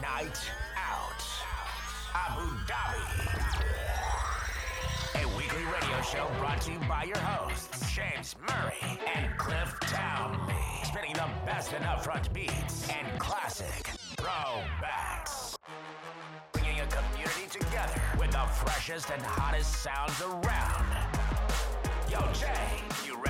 [0.00, 1.22] Night Out.
[2.14, 3.04] Abu Dhabi.
[5.22, 10.54] A weekly radio show brought to you by your hosts, James Murray and Cliff Townley.
[10.84, 15.56] Spinning the best in upfront beats and classic throwbacks.
[16.52, 20.86] Bringing a community together with the freshest and hottest sounds around.
[22.10, 23.29] Yo, Jay, you ready?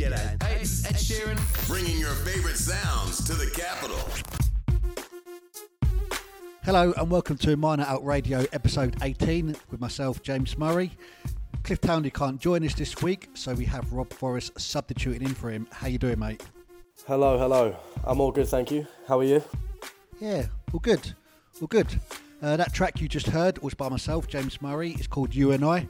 [0.00, 0.42] It's David Guetta.
[0.42, 1.68] Hey, it's Ed Sheeran.
[1.68, 3.98] Bringing your favorite sounds to the capital.
[6.64, 10.92] Hello and welcome to Minor Out Radio episode 18 with myself, James Murray.
[11.64, 15.50] Cliff Townley can't join us this week, so we have Rob Forrest substituting in for
[15.50, 15.66] him.
[15.72, 16.42] How you doing, mate?
[17.06, 17.76] Hello, hello.
[18.04, 18.86] I'm all good, thank you.
[19.06, 19.42] How are you?
[20.20, 21.14] Yeah, all good,
[21.60, 21.88] all good.
[22.40, 24.92] Uh, that track you just heard was by myself, James Murray.
[24.92, 25.88] It's called You and I.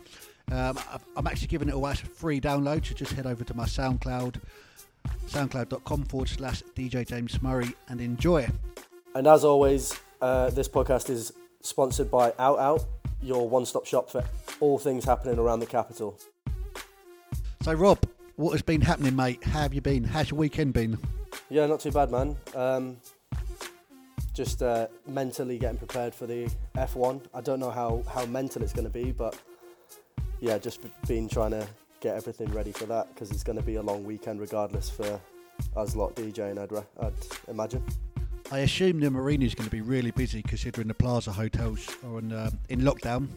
[0.50, 0.78] Um,
[1.16, 3.64] I'm actually giving it away as a free download, so just head over to my
[3.64, 4.40] SoundCloud,
[5.26, 8.42] soundcloud.com forward slash DJ James Murray and enjoy.
[8.42, 8.50] It.
[9.14, 12.84] And as always, uh, this podcast is sponsored by Out Out,
[13.22, 14.24] your one-stop shop for
[14.60, 16.18] all things happening around the capital.
[17.62, 17.98] So, Rob,
[18.36, 19.42] what has been happening, mate?
[19.44, 20.04] How have you been?
[20.04, 20.98] How's your weekend been?
[21.50, 22.36] Yeah, not too bad, man.
[22.54, 22.96] Um,
[24.32, 27.22] just uh, mentally getting prepared for the F1.
[27.34, 29.36] I don't know how, how mental it's going to be, but
[30.40, 31.66] yeah, just been trying to
[32.00, 35.20] get everything ready for that because it's going to be a long weekend regardless for
[35.76, 37.12] us lot DJing, I'd, re- I'd
[37.48, 37.82] imagine.
[38.50, 42.18] I assume the marina is going to be really busy considering the Plaza hotels are
[42.18, 43.28] in, um in lockdown.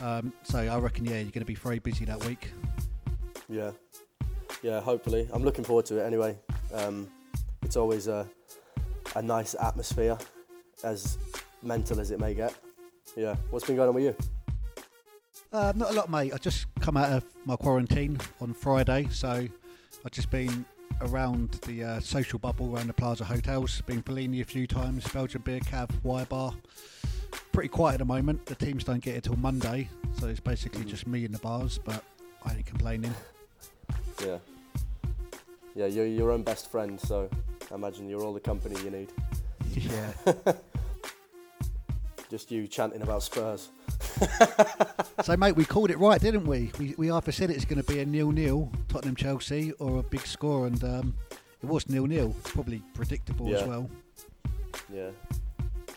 [0.00, 2.50] Um, so I reckon, yeah, you're going to be very busy that week.
[3.48, 3.72] Yeah,
[4.62, 4.80] yeah.
[4.80, 6.04] Hopefully, I'm looking forward to it.
[6.04, 6.36] Anyway,
[6.72, 7.08] um,
[7.62, 8.26] it's always a
[9.14, 10.18] a nice atmosphere,
[10.82, 11.18] as
[11.62, 12.54] mental as it may get.
[13.16, 13.36] Yeah.
[13.50, 14.16] What's been going on with you?
[15.54, 16.34] Uh, not a lot, mate.
[16.34, 19.46] I just come out of my quarantine on Friday, so
[20.04, 20.64] I've just been
[21.00, 23.80] around the uh, social bubble around the Plaza hotels.
[23.82, 26.54] Been Bellini a few times, Belgian Beer Cav, Y Bar.
[27.52, 28.44] Pretty quiet at the moment.
[28.46, 31.78] The teams don't get it till Monday, so it's basically just me in the bars.
[31.78, 32.02] But
[32.44, 33.14] I ain't complaining.
[34.24, 34.38] Yeah.
[35.76, 37.30] Yeah, you're your own best friend, so
[37.70, 39.12] I imagine you're all the company you need.
[39.72, 40.32] yeah.
[42.28, 43.68] Just you chanting about Spurs.
[45.22, 46.70] So, mate, we called it right, didn't we?
[46.78, 50.26] We, we either said it's going to be a nil-nil, Tottenham Chelsea, or a big
[50.26, 51.14] score, and um,
[51.62, 52.34] it was nil-nil.
[52.44, 53.88] Probably predictable as well.
[54.92, 55.10] Yeah.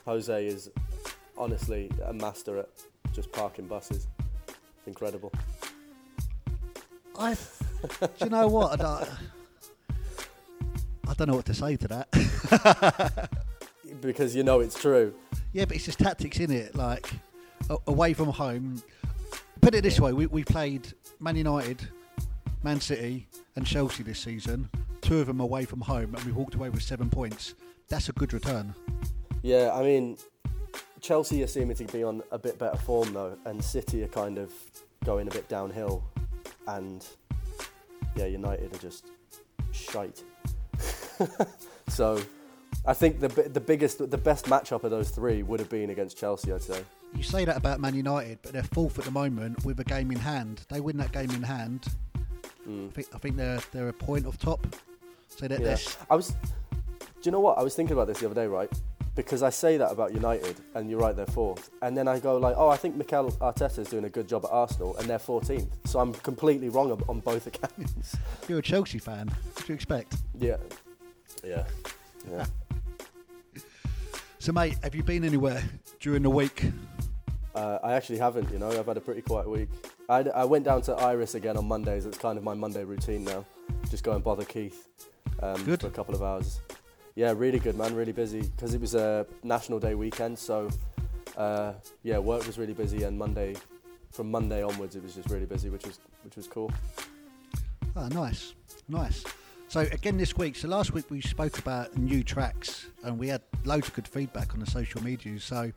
[0.05, 0.69] Jose is
[1.38, 2.69] honestly a master at
[3.11, 4.07] just parking buses.
[4.85, 5.33] Incredible.
[7.19, 7.35] I,
[7.99, 8.79] do you know what?
[8.79, 9.09] I don't,
[11.09, 13.29] I don't know what to say to that.
[14.01, 15.15] Because you know it's true.
[15.53, 16.75] yeah, but it's just tactics in it.
[16.75, 17.09] Like
[17.87, 18.81] away from home.
[19.61, 21.87] Put it this way: we, we played Man United,
[22.63, 24.69] Man City, and Chelsea this season.
[25.01, 27.55] Two of them away from home, and we walked away with seven points.
[27.89, 28.73] That's a good return.
[29.41, 30.17] Yeah, I mean,
[31.01, 34.37] Chelsea are seeming to be on a bit better form though, and City are kind
[34.37, 34.51] of
[35.05, 36.03] going a bit downhill,
[36.67, 37.05] and
[38.15, 39.05] yeah, United are just
[39.71, 40.23] shite.
[41.87, 42.19] so,
[42.87, 46.17] I think the the biggest, the best matchup of those three would have been against
[46.17, 46.81] Chelsea, I'd say.
[47.13, 50.11] You say that about Man United, but they're fourth at the moment with a game
[50.11, 50.65] in hand.
[50.69, 51.85] They win that game in hand.
[52.65, 54.65] I think I think they're they're a point off top.
[55.27, 56.29] So that Yeah, that's I was.
[56.29, 56.35] Do
[57.23, 58.71] you know what I was thinking about this the other day, right?
[59.15, 62.37] Because I say that about United, and you're right, they're fourth, and then I go
[62.37, 65.17] like, oh, I think Mikel Arteta is doing a good job at Arsenal, and they're
[65.17, 65.67] 14th.
[65.85, 68.15] So I'm completely wrong on- on both accounts.
[68.47, 69.27] you're a Chelsea fan.
[69.55, 70.17] What do you expect?
[70.39, 70.57] yeah,
[71.43, 71.63] yeah,
[72.29, 72.45] yeah.
[74.39, 75.63] So, mate, have you been anywhere
[75.99, 76.63] during the week?
[77.55, 78.51] Uh, I actually haven't.
[78.51, 79.67] You know, I've had a pretty quiet week.
[80.07, 82.06] I, I went down to Iris again on Mondays.
[82.06, 83.44] It's kind of my Monday routine now.
[83.89, 84.87] Just go and bother Keith
[85.41, 86.61] um, for a couple of hours.
[87.15, 87.95] Yeah, really good, man.
[87.95, 90.37] Really busy because it was a National Day weekend.
[90.37, 90.69] So,
[91.35, 93.56] uh, yeah, work was really busy, and Monday,
[94.11, 96.71] from Monday onwards, it was just really busy, which was which was cool.
[97.95, 98.53] Oh, nice,
[98.87, 99.23] nice.
[99.69, 100.56] So again this week.
[100.56, 104.54] So last week we spoke about new tracks, and we had loads of good feedback
[104.54, 105.40] on the social media.
[105.40, 105.71] So I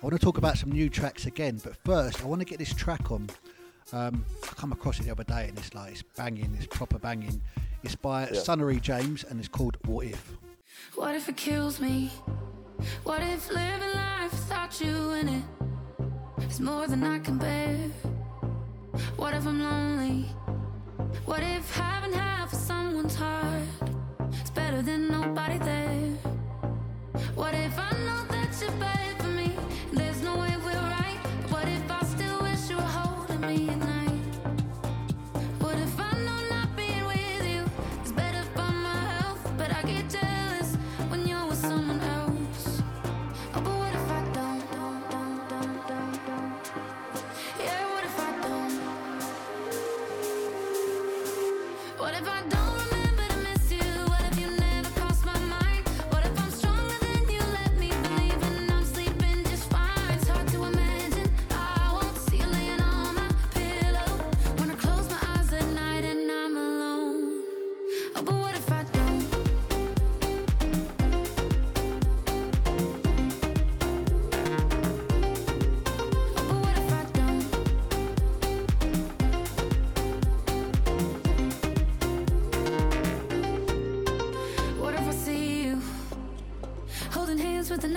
[0.00, 1.60] want to talk about some new tracks again.
[1.62, 3.28] But first, I want to get this track on.
[3.92, 6.98] Um, I come across it the other day, and it's like it's banging, it's proper
[6.98, 7.42] banging.
[7.82, 8.40] It's by Yeah.
[8.40, 10.36] Sunnery James, and it's called What If.
[10.94, 12.10] What if it kills me?
[13.02, 15.42] What if living life without you in it?
[16.38, 17.76] it is more than I can bear?
[19.16, 20.26] What if I'm lonely?
[21.24, 23.62] What if having half of someone's heart
[24.42, 26.10] is better than nobody there?
[27.34, 29.52] What if I know that you're bad for me?
[29.92, 31.18] There's no way we're right.
[31.50, 33.91] What if I still wish you were holding me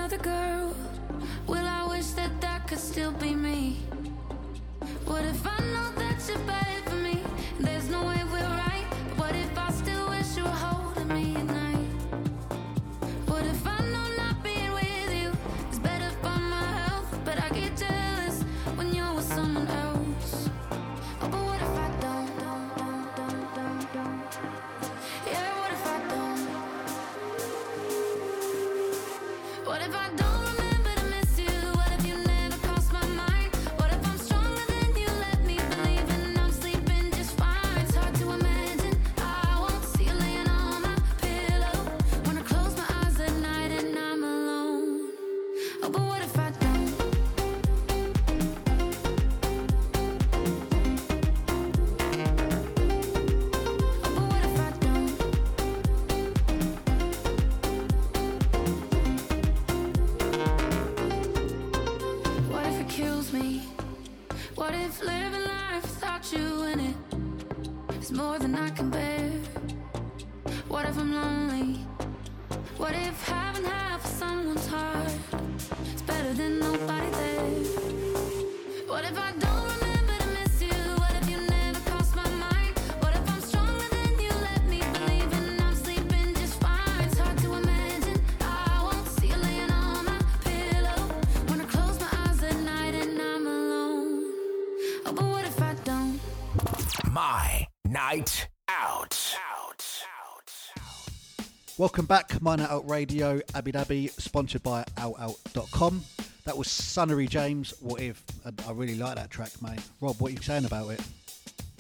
[0.06, 0.65] another girl?
[98.16, 99.36] Night out.
[101.78, 106.02] Welcome back, Mine Out Radio, Abu Dhabi, sponsored by OutOut.com.
[106.46, 107.74] That was Sunnery James.
[107.82, 108.24] What if?
[108.46, 109.82] I really like that track, mate.
[110.00, 111.02] Rob, what are you saying about it?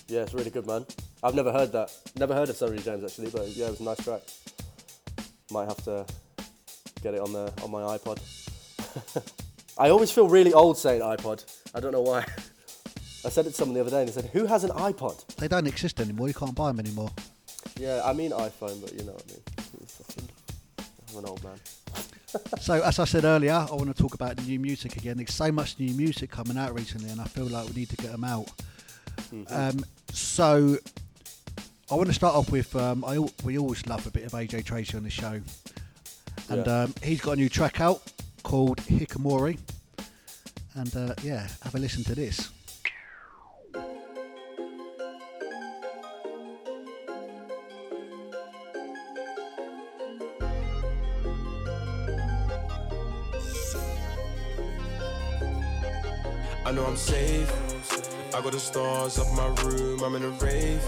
[0.09, 0.85] Yeah, it's really good, man.
[1.23, 1.93] I've never heard that.
[2.17, 4.21] Never heard of Sunny James actually, but yeah, it was a nice track.
[5.51, 6.05] Might have to
[7.01, 8.19] get it on the on my iPod.
[9.77, 11.45] I always feel really old saying iPod.
[11.73, 12.25] I don't know why.
[13.25, 15.35] I said it to someone the other day and they said, "Who has an iPod?"
[15.37, 16.27] They don't exist anymore.
[16.27, 17.09] You can't buy them anymore.
[17.77, 19.87] Yeah, I mean iPhone, but you know what I mean.
[19.87, 20.29] Fucking-
[21.11, 21.57] I'm an old man.
[22.59, 25.15] So, as I said earlier, I want to talk about new music again.
[25.17, 27.95] There's so much new music coming out recently, and I feel like we need to
[27.95, 28.49] get them out.
[29.49, 30.77] Um, so,
[31.89, 34.65] I want to start off with um, I, we always love a bit of AJ
[34.65, 35.39] Tracey on the show,
[36.49, 36.81] and Yeah.
[36.83, 38.01] um, he's got a new track out
[38.43, 39.57] called Hikamori.
[40.75, 42.49] And uh, yeah, have a listen to this.
[56.65, 57.51] I know I'm safe.
[58.33, 60.81] I got the stars up my room, I'm in a rave.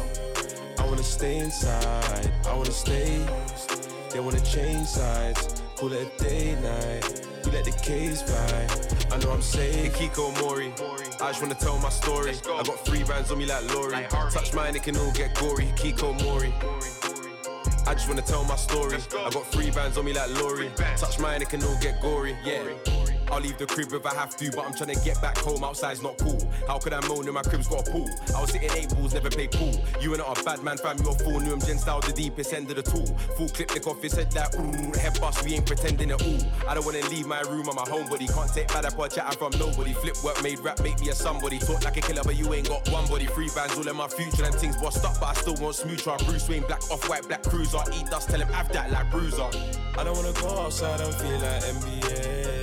[0.79, 3.23] I wanna stay inside, I wanna stay.
[4.11, 7.27] They wanna change sides, call it a day night.
[7.45, 8.67] We let the K's fly.
[9.15, 9.93] I know I'm safe.
[9.93, 10.73] Kiko Mori.
[11.21, 12.31] I just wanna tell my story.
[12.31, 14.05] I got three bands on me like Lori.
[14.09, 15.65] Touch mine, it can all get gory.
[15.77, 16.51] Kiko Mori.
[17.85, 18.97] I just wanna tell my story.
[18.97, 20.71] I got three bands on me like Lori.
[20.97, 22.35] Touch mine, it can all get gory.
[22.43, 22.63] Yeah.
[23.31, 25.63] I'll leave the crib if I have to, but I'm trying to get back home.
[25.63, 26.39] Outside's not cool.
[26.67, 28.09] How could I moan when my crib's got a pool?
[28.35, 29.73] I was sitting eight balls, never play pool.
[30.01, 31.17] You and not a bad man, fam, you're.
[31.41, 33.05] Knew him gen style, the deepest end of the tool.
[33.37, 34.55] Full clip, the coffee his that.
[34.55, 34.99] ooh.
[34.99, 36.39] Head bust, we ain't pretending at all.
[36.67, 38.33] I don't wanna leave my room, I'm a homebody.
[38.33, 39.93] Can't take bad up chatting from nobody.
[39.93, 41.59] Flip work made rap, make me a somebody.
[41.59, 43.25] Talk like a killer, but you ain't got one body.
[43.27, 46.07] Three bands all in my future, and things bossed up, but I still want smooth.
[46.07, 47.79] I'm Bruce Wayne, black off white, black cruiser.
[47.93, 49.49] Eat dust, tell him have that like bruiser.
[49.97, 52.56] I don't wanna go outside and feel like NBA.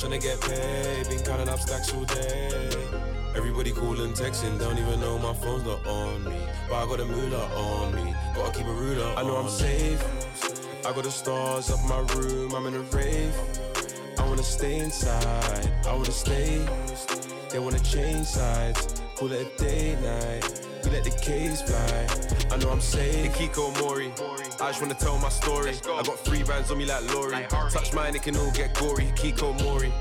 [0.00, 2.70] Tryna get paid, been counting up stacks all day.
[3.36, 6.40] Everybody calling, texting, don't even know my phone's not on me.
[6.70, 9.12] But I got a moolah on me, gotta keep a ruler.
[9.18, 10.02] I know I'm safe.
[10.86, 13.34] I got the stars up my room, I'm in a rave.
[14.16, 16.66] I wanna stay inside, I wanna stay.
[17.50, 20.66] They wanna change sides, call it a day night.
[20.84, 22.06] We let the K's fly.
[22.50, 23.32] I know I'm safe.
[23.32, 24.12] Kiko Mori.
[24.60, 25.70] I just wanna tell my story.
[25.70, 27.46] I got three bands on me like Lori.
[27.48, 29.06] Touch mine, it can all get gory.
[29.16, 29.92] Kiko Mori.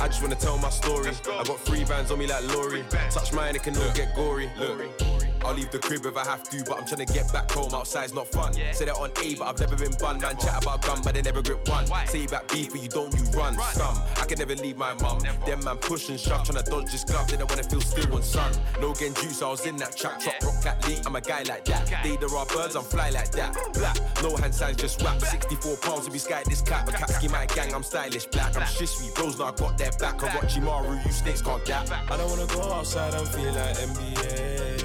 [0.00, 1.10] I just wanna tell my story.
[1.10, 2.84] I got three bands on me like Lori.
[3.10, 4.50] Touch mine, it can all get gory.
[4.58, 5.33] Look.
[5.44, 7.74] I'll leave the crib if I have to, but I'm trying to get back home.
[7.74, 8.54] Outside's not fun.
[8.72, 10.20] Say that on A, but I've never been bun.
[10.20, 11.86] Man, chat about gun, but they never grip one.
[12.06, 13.54] Say you back beef, but you don't, you run.
[13.54, 14.00] Scum.
[14.16, 15.20] I can never leave my mum.
[15.46, 17.28] Them man push and shove, trying to dodge this glove.
[17.28, 18.52] They don't wanna feel still on sun.
[18.80, 20.20] No gen juice, I was in that trap.
[20.20, 22.02] Chop rock cat leak, I'm a guy like that.
[22.02, 23.54] They there are birds, I'm fly like that.
[23.74, 25.20] Black, no hand signs, just rap.
[25.20, 26.86] 64 pounds to be sky this cat.
[26.86, 28.56] But Katski my gang, I'm stylish black.
[28.56, 30.18] I'm shishy, bros, now I got their back.
[30.18, 31.90] Orochimaru, you snakes can't gap.
[32.10, 34.83] I don't wanna go outside and feel like NBA.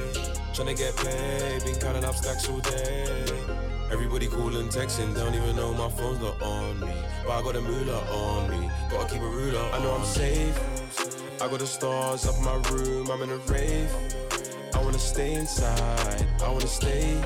[0.59, 3.05] Tryna get paid, been counting up stacks all day.
[3.93, 6.91] Everybody calling, texting, don't even know my phone's not on me.
[7.25, 9.61] But I got a moolah on me, gotta keep a ruler.
[9.71, 10.59] I know I'm safe.
[11.41, 13.89] I got the stars up in my room, I'm in a rave.
[14.73, 17.17] I wanna stay inside, I wanna stay.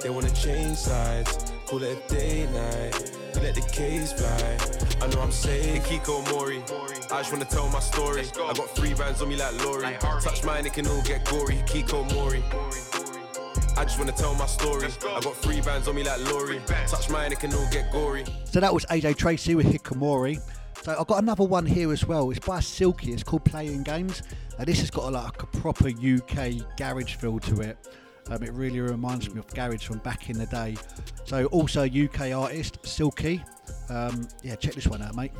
[0.00, 3.23] They wanna change sides, call it a day night.
[3.34, 5.04] We let the K's fly.
[5.04, 5.82] I know I'm safe.
[5.84, 6.62] Kiko Mori,
[7.10, 8.22] I just wanna tell my story.
[8.22, 9.96] I got three bands on me like Lori.
[10.00, 11.56] Touch mine, it can all get gory.
[11.66, 12.42] Kiko Mori.
[13.76, 14.86] I just wanna tell my story.
[14.86, 16.60] I got three bands on me like Lori.
[16.86, 18.24] Touch mine, it can all get gory.
[18.44, 20.40] So that was AJ Tracey with Hikamori.
[20.82, 22.30] So I've got another one here as well.
[22.30, 23.12] It's by Silky.
[23.12, 24.22] It's called Playing Games.
[24.58, 27.78] And this has got a, like a proper UK garage feel to it.
[28.30, 30.76] Um, it really reminds me of garage from back in the day.
[31.24, 33.42] So also UK artist, Silky.
[33.88, 35.32] Um, yeah, check this one out, mate.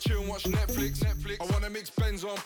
[0.00, 0.98] Chill and watch Netflix.
[0.98, 1.36] Netflix.
[1.40, 2.36] I wanna mix Benz on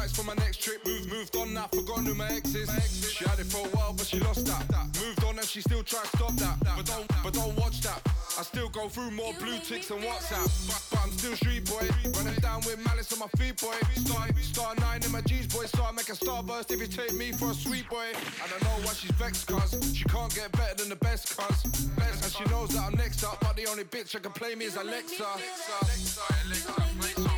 [0.00, 0.84] flights for my next trip.
[0.86, 2.68] Move, moved on now, forgotten who my ex is.
[3.12, 4.64] She had it for a while, but she lost that.
[4.98, 6.56] Moved on and she still tries to stop that.
[6.76, 8.00] But don't, but don't watch that.
[8.38, 10.48] I still go through more blue ticks than WhatsApp.
[10.68, 11.86] But, but I'm still street boy.
[12.16, 13.76] Running down with malice on my feet, boy.
[13.96, 15.66] Start, start nine in my G's, boy.
[15.66, 18.08] Start make a starburst if you take me for a sweet boy.
[18.42, 21.62] And I know why she's vexed, cuz she can't get better than the best, cuz.
[22.00, 24.54] Best, and she knows that I'm next up, but the only bitch that can play
[24.54, 25.26] me is Alexa.
[25.82, 26.72] Alexa, Alexa,
[27.20, 27.29] some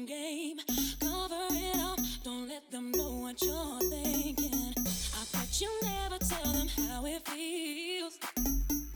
[0.00, 0.58] your game.
[1.00, 4.74] Cover it up, don't let them know what you're thinking.
[5.14, 8.18] I bet you never tell them how it feels.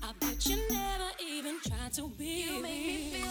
[0.02, 3.28] I bet you never even try to be real.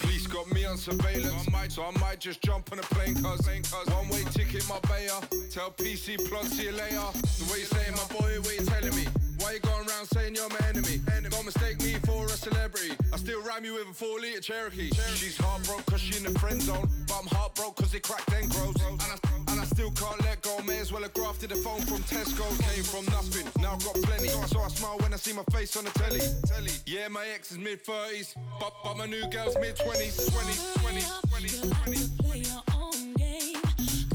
[0.00, 3.14] Police got me on surveillance, I might, so I might just jump on a plane,
[3.14, 3.46] cuz.
[3.86, 5.20] One way ticket, my bayer.
[5.50, 7.06] Tell PC plot, see you later.
[7.38, 9.21] The way you saying, my boy, what you telling me?
[9.52, 10.96] Why you going around saying you're my enemy?
[11.28, 12.96] Don't mistake me for a celebrity.
[13.12, 14.88] I still rhyme you with a four liter Cherokee.
[15.12, 16.88] She's heartbroken cause she in the friend zone.
[17.06, 18.80] But I'm heartbroken cause it cracked then grows.
[18.80, 20.58] And I, and I still can't let go.
[20.64, 22.48] May as well have grafted a phone from Tesco.
[22.64, 24.28] Came from nothing, now got plenty.
[24.28, 26.20] So I smile when I see my face on the telly.
[26.46, 26.72] telly.
[26.86, 28.34] Yeah, my ex is mid 30s.
[28.58, 30.32] But, but my new girl's mid 20s.
[30.32, 32.22] 20, 20, 20, 20.
[32.24, 33.60] Play your own game.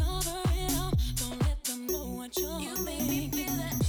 [0.01, 3.49] Cover it up, don't let them know what you're thinking.
[3.49, 3.86] I bet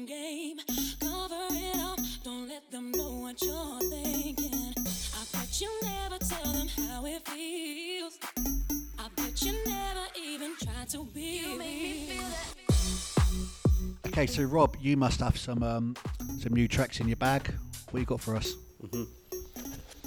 [0.00, 0.58] own game.
[1.00, 4.74] Cover it up, don't let them know what you're thinking.
[5.14, 8.18] I bet you never tell them how it feels.
[8.98, 12.24] I bet you never even try to be real.
[14.06, 15.96] Okay, so Rob, you must have some um,
[16.38, 17.52] some new tracks in your bag.
[17.90, 18.54] What you got for us?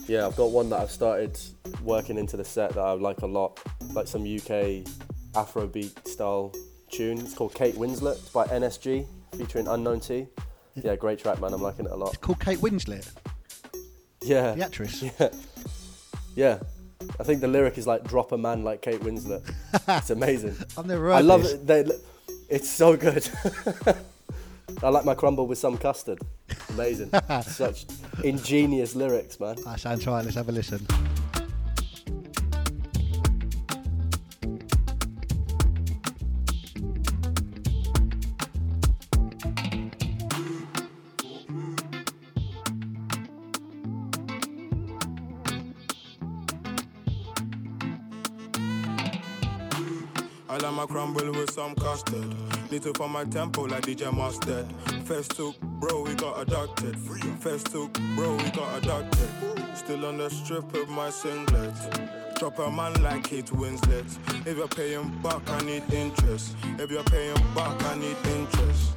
[0.07, 1.39] Yeah, I've got one that I've started
[1.81, 3.59] working into the set that I like a lot,
[3.93, 4.85] like some UK
[5.33, 6.53] Afrobeat style
[6.91, 7.19] tune.
[7.19, 10.27] It's called Kate Winslet by NSG featuring Unknown T.
[10.75, 11.53] Yeah, great track, man.
[11.53, 12.09] I'm liking it a lot.
[12.09, 13.07] It's called Kate Winslet,
[14.21, 15.01] Yeah, the actress.
[15.19, 15.29] yeah,
[16.35, 16.59] yeah.
[17.19, 19.43] I think the lyric is like "Drop a man like Kate Winslet."
[19.87, 20.55] it's amazing.
[20.77, 21.53] I've never heard I love this.
[21.53, 21.67] it.
[21.67, 21.85] They,
[22.49, 23.27] it's so good.
[24.81, 26.19] I like my crumble with some custard.
[26.69, 27.11] Amazing.
[27.43, 27.85] Such
[28.23, 29.57] ingenious lyrics, man.
[29.65, 30.23] That sounds right.
[30.23, 30.85] Let's have a listen.
[51.13, 52.25] Crumble with some custard.
[52.71, 54.65] Need to find my tempo like DJ Mustard.
[55.05, 56.97] First took, bro, we got adopted.
[57.39, 59.29] First took, bro, we got adopted.
[59.75, 61.73] Still on the strip of my singlet.
[62.37, 64.47] Drop a man like Kate Winslet.
[64.47, 66.55] If you're paying back, I need interest.
[66.79, 68.93] If you're paying back, I need interest.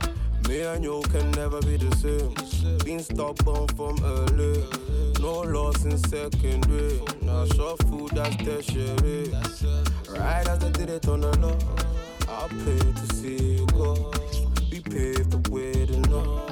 [0.48, 2.79] Me and you can never be the same.
[2.79, 4.64] Been stubborn from early.
[5.20, 7.00] No loss in second secondary.
[7.22, 9.33] Now short food, that's tertiary.
[10.09, 11.95] Right as they did it on the law.
[12.37, 14.12] I paid to see you go.
[14.70, 16.44] We paved the way to know.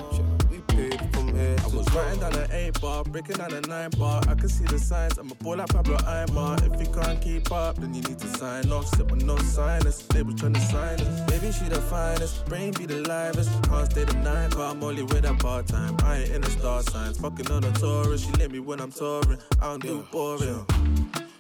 [0.50, 3.90] We paid from here I was writing down an eight bar, breaking down a nine
[3.98, 4.22] bar.
[4.26, 5.18] I can see the signs.
[5.18, 6.56] I'm a ball like Pablo Aimar.
[6.64, 8.88] If you can't keep up, then you need to sign off.
[8.96, 10.06] Sit with no sinus.
[10.06, 11.30] They was trying to sign us.
[11.30, 13.50] Maybe she the finest, brain be the livest.
[13.64, 15.96] Can't stay the night, but I'm only with her part time.
[16.02, 17.18] I ain't in the star signs.
[17.18, 18.24] Fucking on a tourist.
[18.24, 19.38] She let me when I'm touring.
[19.60, 20.64] I don't do boring.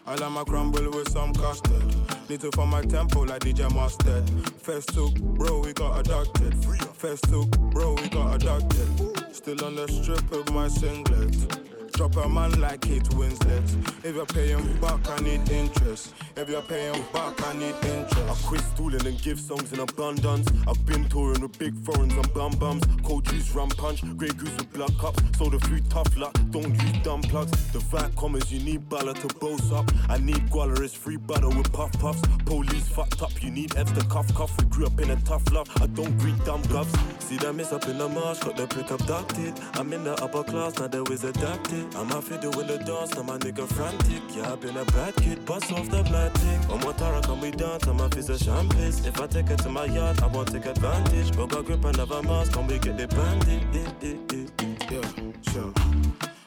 [0.06, 2.13] I like my crumble with some custard.
[2.28, 4.28] Need to find my tempo like DJ Mustard.
[4.62, 6.54] First took, bro, we got adopted.
[6.94, 9.34] First took, bro, we got adopted.
[9.34, 11.73] Still on the strip of my singlet.
[11.94, 14.04] Drop a man like Kate Winslet.
[14.04, 16.12] If you're paying back, I need interest.
[16.36, 18.16] If you're paying back, I need interest.
[18.16, 20.48] I quit stooling and give songs in abundance.
[20.66, 22.82] I've been touring with big foreigns and bum bums.
[23.04, 25.22] Cold juice, rum punch, grey goose with blood cups.
[25.38, 27.52] So the food tough luck, don't use dumb plugs.
[27.72, 29.88] The vat commas, you need baller to boast up.
[30.08, 32.22] I need guala, it's free butter with puff puffs.
[32.44, 34.50] Police fucked up, you need F's to cuff cuff.
[34.58, 36.92] We grew up in a tough love, I don't greet dumb gloves.
[37.20, 39.54] See them miss up in the marsh, got the prick abducted.
[39.74, 41.83] I'm in the upper class, now the is adapted.
[41.96, 44.22] I'm a fiddle in the dance, now my nigga frantic.
[44.34, 46.70] Yeah, i been a bad kid, bust off the blatic.
[46.70, 47.86] On oh, Motara, can we dance?
[47.86, 48.92] I'm a piece of champagne.
[49.04, 51.36] If I take it to my yard, I won't take advantage.
[51.36, 53.62] But got grip another mask, can we get the bandit?
[54.90, 55.72] Yeah, sure.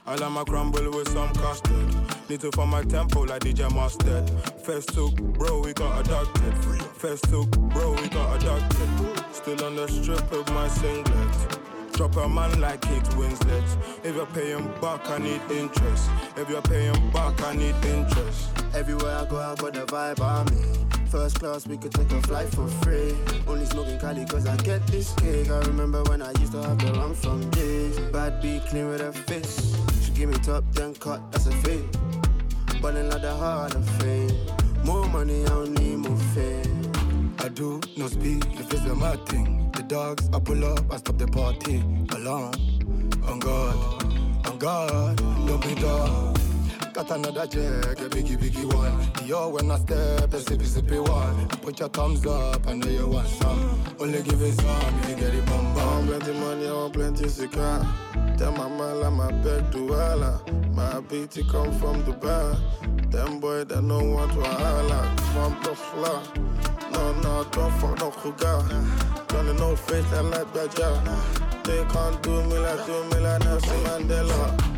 [0.06, 1.96] I like my crumble with some custard.
[2.30, 4.30] Need to find my tempo like DJ Mustard.
[4.64, 6.54] First took, bro, we got adopted.
[6.96, 8.90] First took, bro, we got adopted.
[9.34, 11.67] Still on the strip of my singlet.
[11.98, 14.06] Drop a man like Kate Winslet.
[14.06, 16.12] If you're paying back, I need interest.
[16.36, 18.52] If you're paying back, I need interest.
[18.76, 21.10] Everywhere I go, I got the vibe on me.
[21.10, 23.16] First class, we could take a flight for free.
[23.48, 25.50] Only smoking Cali cause I get this cake.
[25.50, 27.98] I remember when I used to have the rum from days.
[28.12, 29.76] Bad beat clean with a fist.
[30.04, 31.82] She give me top, then cut, that's a fake.
[32.80, 34.30] Ballin' like the Hall of Fame.
[34.86, 36.67] More money, I don't need more fame.
[37.48, 39.72] I do no speed if it's a mad thing.
[39.72, 41.78] The dogs, I pull up, I stop the party.
[42.14, 42.54] Alone,
[43.26, 45.16] on God, on God,
[45.48, 46.38] don't be dog.
[46.94, 49.26] Got another jag, a biggie, biggie one.
[49.26, 51.48] Yo, when I step, a sippy, sippy one.
[51.64, 53.82] Put your thumbs up, I know you want some.
[53.98, 56.06] Only give it some you get it bum bum.
[56.06, 57.88] plenty money, want plenty cigar.
[58.38, 60.42] Tell my like my beg to Allah.
[60.76, 62.56] My beauty come from Dubai.
[63.10, 65.16] Them boy that know what to holla.
[65.34, 66.22] From the floor.
[66.92, 68.62] No, no, don't fuck no kuga.
[69.32, 71.48] Johnny no face that like yeah.
[71.64, 74.78] They can't do me like, do me like Nelson Mandela.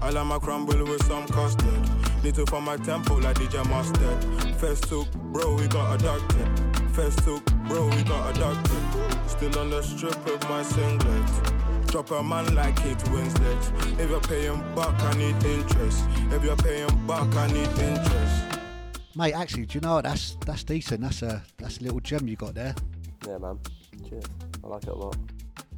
[0.00, 1.90] I like my crumble with some custard.
[2.22, 4.58] Need to find my tempo like DJ Mustard.
[4.60, 6.48] First took, bro, we got adopted.
[6.92, 8.82] First took, bro, we got adopted.
[9.26, 11.61] Still on the strip with my singlet.
[11.92, 14.00] Drop a man like Kate Winslet.
[14.00, 16.02] If you're paying back, I need interest.
[16.30, 18.58] If you're paying back, I need interest.
[19.14, 20.04] Mate, actually, do you know what?
[20.04, 21.02] That's that's decent.
[21.02, 22.74] That's a that's a little gem you got there.
[23.28, 23.58] Yeah, man.
[24.08, 24.24] Cheers.
[24.64, 25.18] I like it a lot.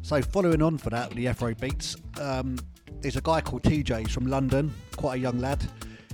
[0.02, 2.60] So following on for that with the Afro beats, um,
[3.00, 3.98] there's a guy called TJ.
[3.98, 5.68] He's from London, quite a young lad.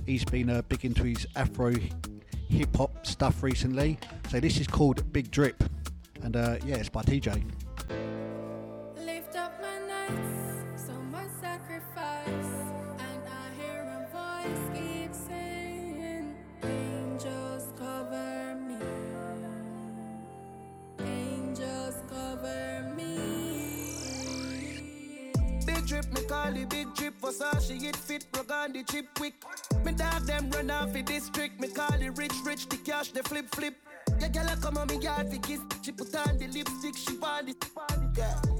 [0.07, 1.75] He's been uh, big into his Afro
[2.49, 3.99] hip hop stuff recently.
[4.31, 5.63] So this is called Big Drip,
[6.23, 7.43] and uh, yeah, it's by TJ.
[26.33, 27.19] It big drip.
[27.19, 29.33] Versace, it fit, Burgundy, chip quick.
[29.83, 31.59] Me dog them run off the district.
[31.59, 33.75] Me call rich, rich, the cash, the flip, flip.
[34.19, 35.59] Yeah, girl, I come on me yard for kiss.
[35.81, 37.57] She put on the lipstick, she want it.
[38.17, 38.50] Yeah.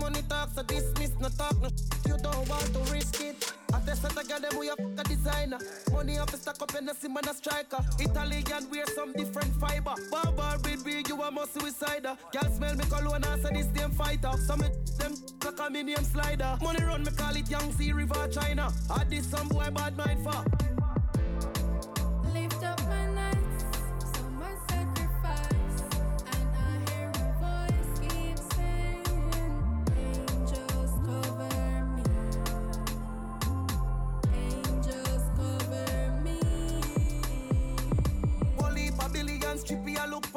[0.00, 1.68] Money talk, so dismiss, no talk, no
[2.06, 3.52] You don't want to risk it.
[3.74, 5.58] I test that I got them, we a fuck a designer.
[5.92, 7.84] Money up, stack up, and a sim and a striker.
[7.98, 9.94] Italian, wear some different fiber.
[10.10, 12.16] Barbar, with big, you a more suicider.
[12.32, 14.32] Girl, smell me cologne, and say this damn fighter.
[14.46, 16.56] Some of them like a medium slider.
[16.62, 18.72] Money run, me call it Sea River, China.
[18.90, 20.69] I did some boy bad mind for.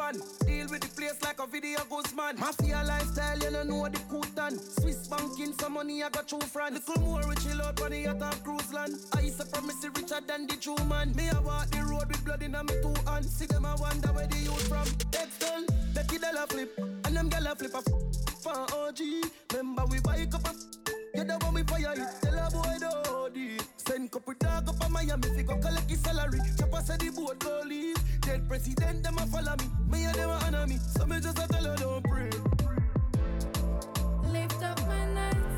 [0.04, 0.22] Man.
[0.46, 2.39] Deal with the place like a video Guzman.
[2.39, 4.60] Mafia lifestyle, you don't know the Kutan.
[4.60, 6.88] Swiss banking, some money I got through France.
[6.88, 8.96] Little more we chill out on the yacht of cruise land.
[9.16, 11.13] I used to promise you richer than the true man.
[11.16, 13.34] Me I walk the road with blood in my two hands.
[13.36, 14.88] See them I wonder where the youth from.
[15.12, 19.00] Textile, Becky Della flip, and them gala flip a f- for OG.
[19.54, 20.48] Remember we buy a cup
[21.13, 22.78] of you the one we fire it, tell a boy
[23.34, 23.63] do it.
[23.78, 26.39] Send couple dog up a Miami, fi go collect his salary.
[26.58, 27.97] Chopper say the boat go leave.
[28.21, 29.65] Dead president, them a follow me.
[29.89, 30.78] Me and them a honor me.
[30.78, 32.30] So me just a tell her don't pray.
[34.32, 35.53] Lift up my nights,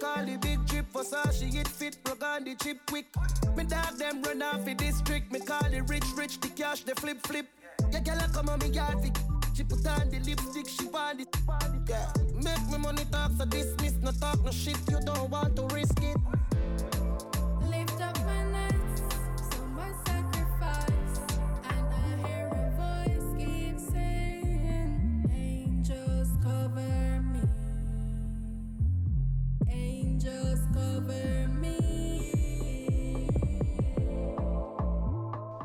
[0.00, 3.06] call the big drip for Sashi, it fit, the chip quick.
[3.56, 6.94] Me dog them run off the district, me call the rich, rich, the cash, the
[6.94, 7.46] flip, flip.
[7.92, 8.98] Yeah, girl, come on me yard,
[9.54, 11.26] she put on the lipstick, she body,
[11.88, 12.10] yeah.
[12.34, 16.02] Make me money talk, so dismiss, no talk, no shit, you don't want to risk
[16.02, 16.16] it.
[17.68, 18.79] Lift up my nights,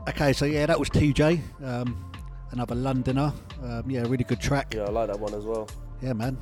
[0.08, 2.12] Okay, so yeah, that was TJ, um,
[2.52, 3.34] another Londoner.
[3.62, 4.74] Um, yeah, really good track.
[4.74, 5.68] Yeah, I like that one as well.
[6.02, 6.38] Yeah, man.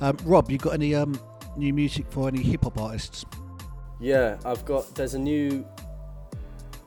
[0.00, 1.20] Um, Rob, you got any um,
[1.56, 3.26] new music for any hip hop artists?
[4.00, 4.94] Yeah, I've got.
[4.94, 5.66] There's a new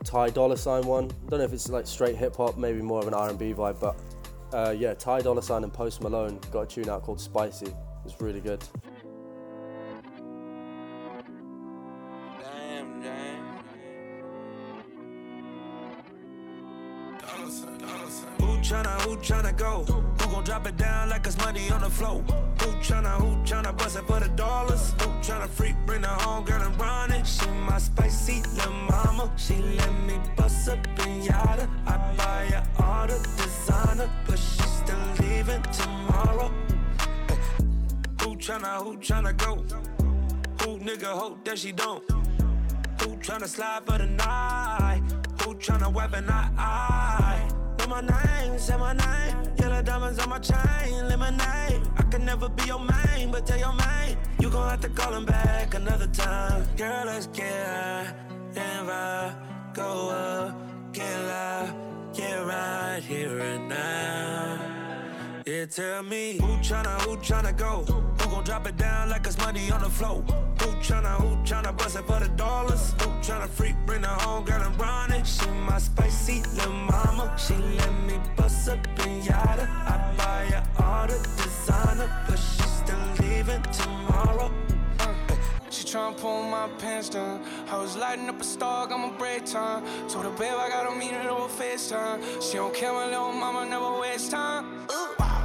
[0.04, 1.08] Ty Dolla Sign one.
[1.28, 3.96] Don't know if it's like straight hip hop, maybe more of an R&B vibe, but
[4.52, 7.72] uh, yeah, Ty Dolla Sign and Post Malone got a tune out called Spicy.
[8.04, 8.64] It's really good.
[19.12, 19.84] Who tryna go?
[19.84, 22.22] Who gon' drop it down like it's money on the floor?
[22.60, 24.92] Who tryna, who tryna bust it for the dollars?
[24.92, 27.26] Who tryna freak, bring the home girl and run it?
[27.26, 29.30] She my spicy little mama.
[29.36, 31.68] She let me bust up in yada.
[31.86, 36.50] I buy her all the designer, but she still leaving tomorrow.
[38.22, 39.56] Who tryna, who tryna go?
[40.62, 42.02] Who nigga hope that she don't?
[43.00, 45.02] Who tryna slide for the night?
[45.42, 47.41] Who tryna weapon I?
[47.92, 49.36] My name, say my name.
[49.60, 51.82] Yellow diamonds on my chain, lemonade.
[51.98, 55.12] I can never be your main, but tell your main you gon' have to call
[55.12, 56.66] him back another time.
[56.78, 58.14] Girl, let's get high
[58.56, 64.58] and vibe, go up, get loud, get right here and now.
[65.44, 67.84] Yeah, tell me who tryna, who tryna go?
[68.32, 70.22] Who gon' drop it down like it's money on the floor?
[70.62, 72.92] Who tryna, who tryna bust it for the dollars?
[72.92, 75.26] Who tryna freak, bring the home girl and run it?
[75.26, 77.36] She my spicy little mama.
[77.36, 79.68] She let me bust up in yada.
[79.70, 84.50] I buy her all the designer, but she still leaving tomorrow.
[85.68, 87.44] She tryna pull my pants down.
[87.68, 89.84] I was lighting up a star, got my break time.
[90.08, 92.40] Told her, babe, I gotta meet her over FaceTime.
[92.40, 94.86] She don't care, my little mama never waste time.
[94.90, 95.12] Ooh.
[95.18, 95.41] Gotta get your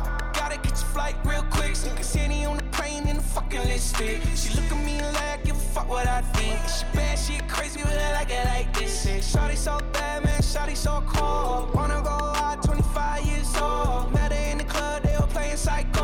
[0.98, 1.76] flight real quick.
[1.96, 4.20] Can see any on the plane in the fucking lipstick.
[4.36, 6.58] She look at me like, give a fuck what I think.
[6.76, 9.06] She bad, she crazy, but I like it like this.
[9.06, 11.76] Shawty so bad, man, shawty so cold.
[11.76, 14.12] Wanna go out, 25 years old.
[14.12, 15.97] Met her in the club, they were playing psycho.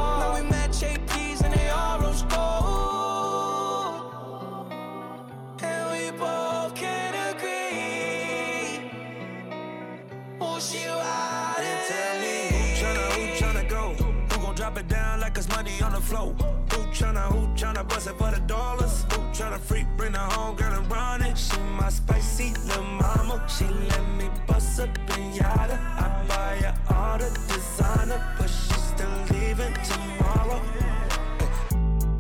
[16.14, 16.58] Money on the floor?
[16.72, 19.04] Who tryna, who tryna bust it for the dollars?
[19.12, 21.38] Who tryna freak, bring the home girl and run it?
[21.38, 23.46] She my spicy little mama.
[23.48, 25.80] She let me bust up in yada.
[25.98, 30.62] I buy her all the designer, but she still leaving tomorrow.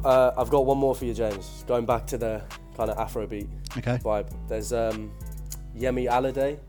[0.03, 1.63] Uh, I've got one more for you, James.
[1.67, 2.41] Going back to the
[2.75, 3.97] kind of Afrobeat Okay.
[4.03, 4.29] vibe.
[4.49, 5.11] There's um,
[5.77, 6.59] Yemi Alade,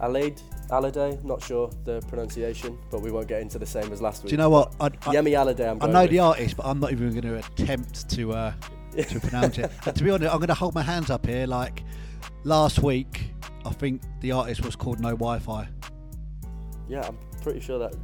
[0.00, 1.22] Alade, Alade.
[1.24, 4.30] Not sure the pronunciation, but we won't get into the same as last week.
[4.30, 4.74] Do you know what?
[4.80, 5.36] I, I, Yemi.
[5.38, 6.10] I'm I know with.
[6.10, 8.52] the artist, but I'm not even going to attempt to uh,
[8.96, 9.70] to pronounce it.
[9.86, 11.46] And to be honest, I'm going to hold my hands up here.
[11.46, 11.82] Like
[12.44, 13.30] last week,
[13.64, 15.68] I think the artist was called No Wi-Fi.
[16.88, 17.94] Yeah, I'm pretty sure that.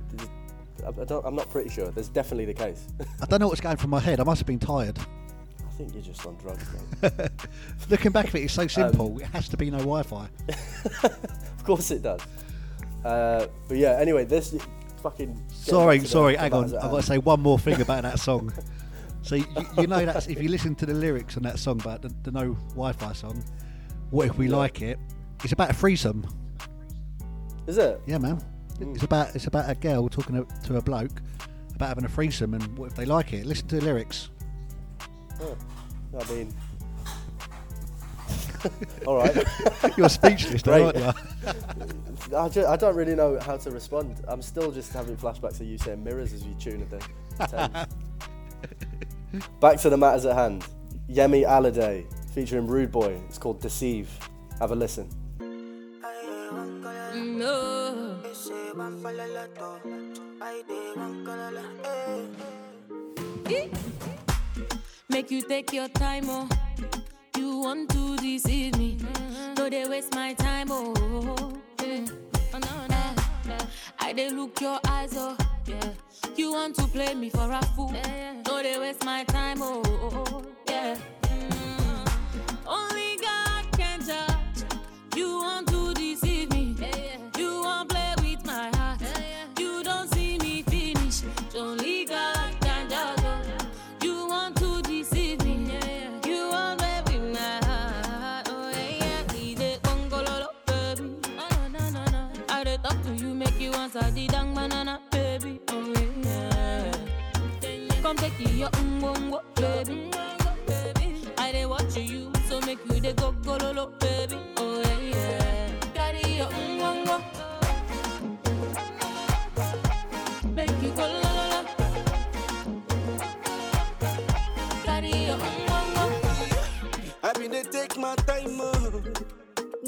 [0.86, 1.90] I don't, I'm not pretty sure.
[1.90, 2.86] There's definitely the case.
[3.20, 4.18] I don't know what's going through my head.
[4.18, 4.98] I must have been tired.
[4.98, 6.64] I think you're just on drugs,
[7.02, 7.12] man.
[7.90, 9.18] Looking back at it, it's Um, so simple.
[9.18, 10.28] it has to be no Wi-Fi.
[11.02, 12.20] of course it does.
[13.04, 14.54] Uh, but yeah, anyway, this
[15.02, 15.42] fucking.
[15.48, 16.32] Sorry, back to the- sorry.
[16.34, 16.64] the Hang on.
[16.64, 18.52] I've got to say one more thing about that song.
[19.22, 19.44] So you,
[19.76, 22.30] you know that if you listen to the lyrics on that song about the, the
[22.30, 23.44] no Wi-Fi song,
[24.08, 24.56] what if we Yeah.
[24.56, 24.98] like it?
[25.44, 26.26] It's about a threesome.
[27.66, 28.00] Is it?
[28.06, 28.42] Yeah, man.
[28.80, 31.20] It's about it's about a girl talking to, to a bloke
[31.74, 33.44] about having a threesome and what if they like it.
[33.44, 34.30] Listen to the lyrics.
[35.42, 35.54] Oh,
[36.18, 36.54] I mean,
[39.06, 39.36] all right.
[39.96, 41.12] You're speechless, though, aren't you?
[42.36, 44.22] I, ju- I don't really know how to respond.
[44.28, 47.02] I'm still just having flashbacks of you saying mirrors as you tune a thing.
[49.60, 50.66] Back to the matters at hand.
[51.08, 53.20] Yemi Alade featuring Rude Boy.
[53.28, 54.10] It's called Deceive.
[54.58, 55.08] Have a listen.
[57.14, 58.20] No.
[65.08, 66.48] Make you take your time, oh.
[67.50, 68.96] You want to deceive me.
[69.56, 70.94] No, they waste my time, oh.
[71.82, 72.06] Yeah.
[72.54, 72.86] Oh, no,
[73.48, 73.56] no.
[73.98, 75.36] I they look your eyes, oh.
[75.66, 75.88] Yeah.
[76.36, 77.92] You want to play me for a fool.
[78.46, 80.44] No, they waste my time, oh.
[80.68, 80.96] Yeah.
[81.22, 82.12] Mm.
[82.68, 84.64] Only God can judge.
[85.16, 85.69] You want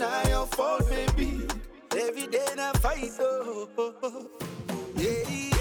[0.03, 1.47] Now your fault, baby.
[1.97, 3.69] Every day na fight, oh.
[3.79, 4.27] oh, oh, oh.
[4.97, 5.55] Yeah,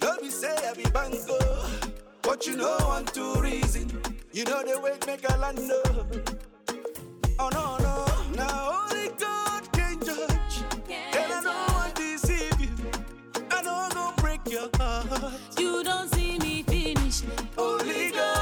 [0.00, 1.38] don't be say I be bango,
[2.22, 3.90] but you know one two reason.
[4.32, 6.06] You know the way make a land, oh.
[7.40, 12.70] Oh no no, now only God can judge, and I don't want to deceive you.
[13.50, 15.34] I don't go break your heart.
[15.58, 17.22] You don't see me finish.
[17.58, 18.37] Only God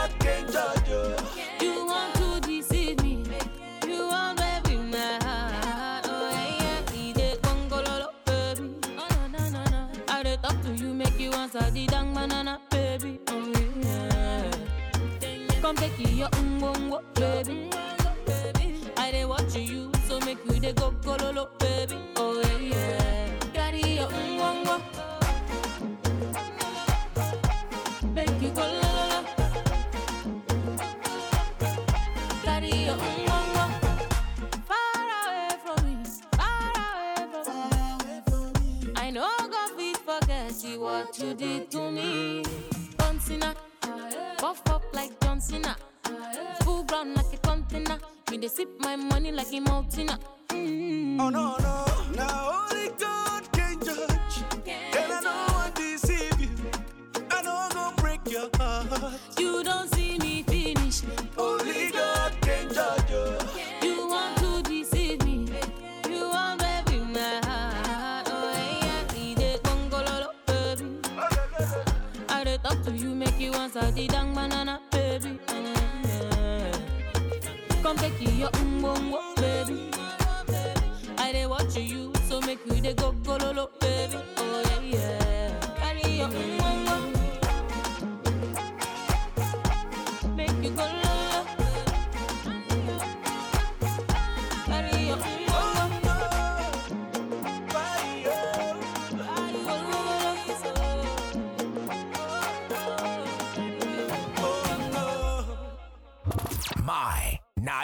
[15.67, 17.69] Come take your umbongo, baby.
[18.97, 21.97] I dey watch you, so make you dey go gololo, baby.
[22.15, 23.39] Oh yeah, yeah.
[23.53, 24.81] Carry your umbongo.
[28.15, 29.25] Make you go la.
[32.45, 33.65] Carry your umbongo.
[34.71, 35.97] Far away from me,
[36.39, 36.75] far
[37.27, 38.93] away from me.
[38.95, 42.46] I know God fit forget what you did to me.
[45.47, 45.77] Cena,
[46.65, 47.99] full ground like a container.
[48.33, 50.09] Me they sip my money like a mountain.
[50.49, 51.21] Mm.
[51.21, 51.85] Oh no no,
[52.17, 53.16] now only God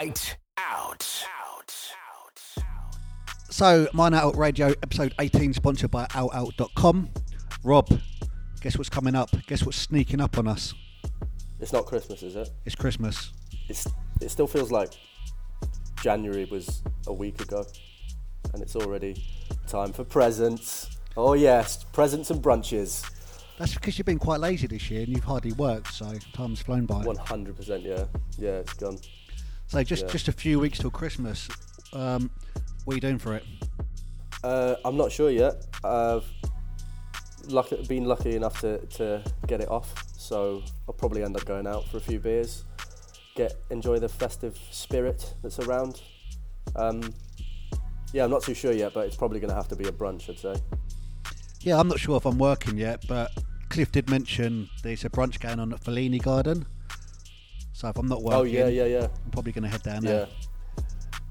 [0.03, 1.23] night out.
[1.55, 1.73] Out.
[3.49, 7.09] So, Mine Out Radio, episode 18, sponsored by outout.com.
[7.63, 7.89] Rob,
[8.59, 9.29] guess what's coming up?
[9.47, 10.73] Guess what's sneaking up on us?
[11.61, 12.49] It's not Christmas, is it?
[12.65, 13.31] It's Christmas.
[13.69, 13.87] It's
[14.21, 14.91] it still feels like
[16.01, 17.65] January was a week ago,
[18.53, 19.23] and it's already
[19.67, 20.97] time for presents.
[21.15, 23.09] Oh yes, presents and brunches.
[23.57, 26.85] That's because you've been quite lazy this year and you've hardly worked, so time's flown
[26.85, 27.03] by.
[27.05, 28.03] One hundred percent, yeah,
[28.37, 28.97] yeah, it's gone.
[29.73, 30.11] So, just, Yeah.
[30.11, 31.49] just a few weeks till Christmas.
[31.93, 32.29] Um,
[32.85, 33.43] what are you doing for it?
[34.43, 35.65] Uh, I'm not sure yet.
[35.83, 36.25] I've
[37.47, 41.65] lucky, been lucky enough to, to get it off, so I'll probably end up going
[41.65, 42.65] out for a few beers,
[43.33, 46.03] get enjoy the festive spirit that's around.
[46.75, 47.11] Um,
[48.11, 49.91] yeah, I'm not too sure yet, but it's probably going to have to be a
[49.91, 50.53] brunch, I'd say.
[51.61, 53.31] Yeah, I'm not sure if I'm working yet, but
[53.69, 56.67] Cliff did mention there's a brunch going on at Fellini Garden.
[57.83, 59.07] So if I'm not working, Oh yeah, yeah, yeah.
[59.25, 60.27] I'm probably going to head down Yeah, there.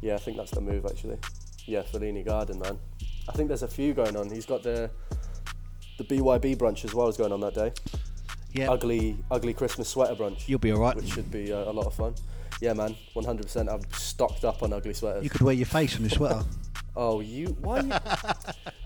[0.03, 0.15] yeah.
[0.17, 1.17] I think that's the move actually.
[1.65, 2.79] Yeah, Fellini Garden, man.
[3.27, 4.29] I think there's a few going on.
[4.29, 4.91] He's got the
[5.97, 7.73] the BYB brunch as well as going on that day.
[8.53, 8.71] Yeah.
[8.71, 10.47] Ugly, ugly Christmas sweater brunch.
[10.47, 10.95] You'll be all right.
[10.95, 12.15] Which should be uh, a lot of fun.
[12.61, 13.73] Yeah, man, 100%.
[13.73, 15.25] I've stocked up on ugly sweaters.
[15.25, 16.43] You could wear your face on your sweater.
[16.95, 17.57] Oh, you?
[17.61, 17.81] Why?
[17.81, 17.93] You...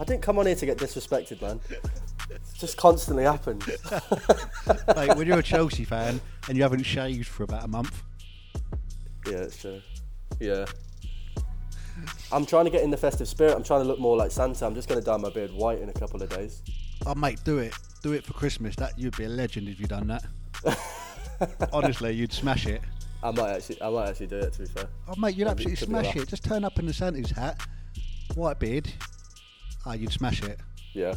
[0.00, 1.60] I didn't come on here to get disrespected, man.
[2.30, 3.68] It just constantly happens.
[4.96, 8.02] like when you're a Chelsea fan and you haven't shaved for about a month.
[9.26, 9.80] Yeah, it's true.
[10.40, 10.64] Yeah.
[12.32, 13.54] I'm trying to get in the festive spirit.
[13.54, 14.66] I'm trying to look more like Santa.
[14.66, 16.62] I'm just going to dye my beard white in a couple of days.
[17.06, 17.74] Oh, mate, do it.
[18.02, 18.74] Do it for Christmas.
[18.76, 20.24] That you'd be a legend if you done that.
[21.72, 22.80] Honestly, you'd smash it.
[23.22, 24.52] I might actually, I might actually do it.
[24.54, 24.88] To be fair.
[25.08, 26.26] Oh, mate, you'd absolutely smash it.
[26.28, 27.60] Just turn up in the Santa's hat,
[28.34, 28.90] white beard.
[29.86, 30.58] Ah, you'd smash it.
[30.92, 31.14] Yeah.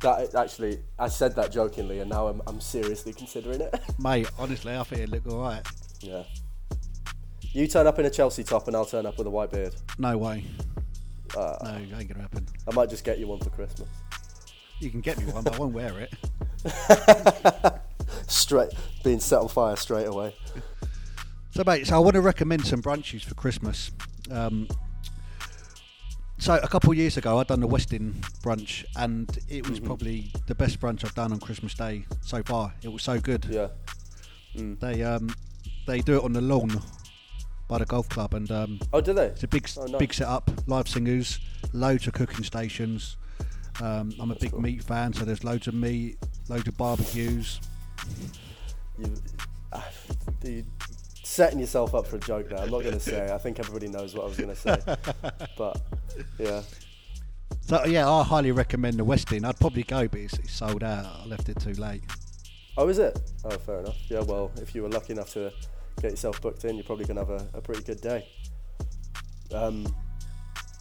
[0.00, 3.78] That actually, I said that jokingly, and now I'm, I'm seriously considering it.
[3.98, 5.66] Mate, honestly, I think it'd look all right.
[6.00, 6.22] yeah.
[7.52, 9.74] You turn up in a Chelsea top, and I'll turn up with a white beard.
[9.98, 10.44] No way.
[11.36, 12.46] Uh, No, ain't gonna happen.
[12.68, 13.88] I might just get you one for Christmas.
[14.78, 16.14] You can get me one, but I won't wear it.
[18.28, 18.70] Straight,
[19.04, 20.34] being set on fire straight away.
[21.50, 23.90] So, mate, so I want to recommend some brunches for Christmas.
[24.30, 24.68] Um,
[26.40, 29.70] so, a couple of years ago, I'd done the Westin brunch, and it Mm-hmm.
[29.70, 32.72] was probably the best brunch I've done on Christmas Day so far.
[32.82, 33.46] It was so good.
[33.48, 33.68] Yeah.
[34.54, 35.32] They um,
[35.86, 36.82] they do it on the lawn
[37.68, 39.26] by the golf club, and um, Oh, do they?
[39.26, 39.98] it's a big Oh, nice.
[39.98, 41.38] big setup, live singers,
[41.72, 43.16] loads of cooking stations.
[43.80, 46.18] Um, I'm a big meat fan, so there's loads of meat,
[46.48, 47.60] loads of barbecues.
[48.98, 49.14] You,
[50.42, 50.64] you
[51.30, 52.58] setting yourself up for a joke there.
[52.58, 53.32] I'm not going to say.
[53.32, 54.76] I think everybody knows what I was going to say.
[55.56, 55.80] but
[56.38, 56.62] yeah,
[57.62, 59.44] So yeah, I highly recommend the Westin.
[59.44, 61.06] I'd probably go, but it's, it's sold out.
[61.06, 62.02] I left it too late.
[62.76, 63.16] Oh, is it?
[63.44, 63.96] Oh, fair enough.
[64.08, 65.52] Yeah, well, if you were lucky enough to
[66.02, 68.26] get yourself booked in, you're probably going to have a, a pretty good day.
[69.54, 69.86] Um,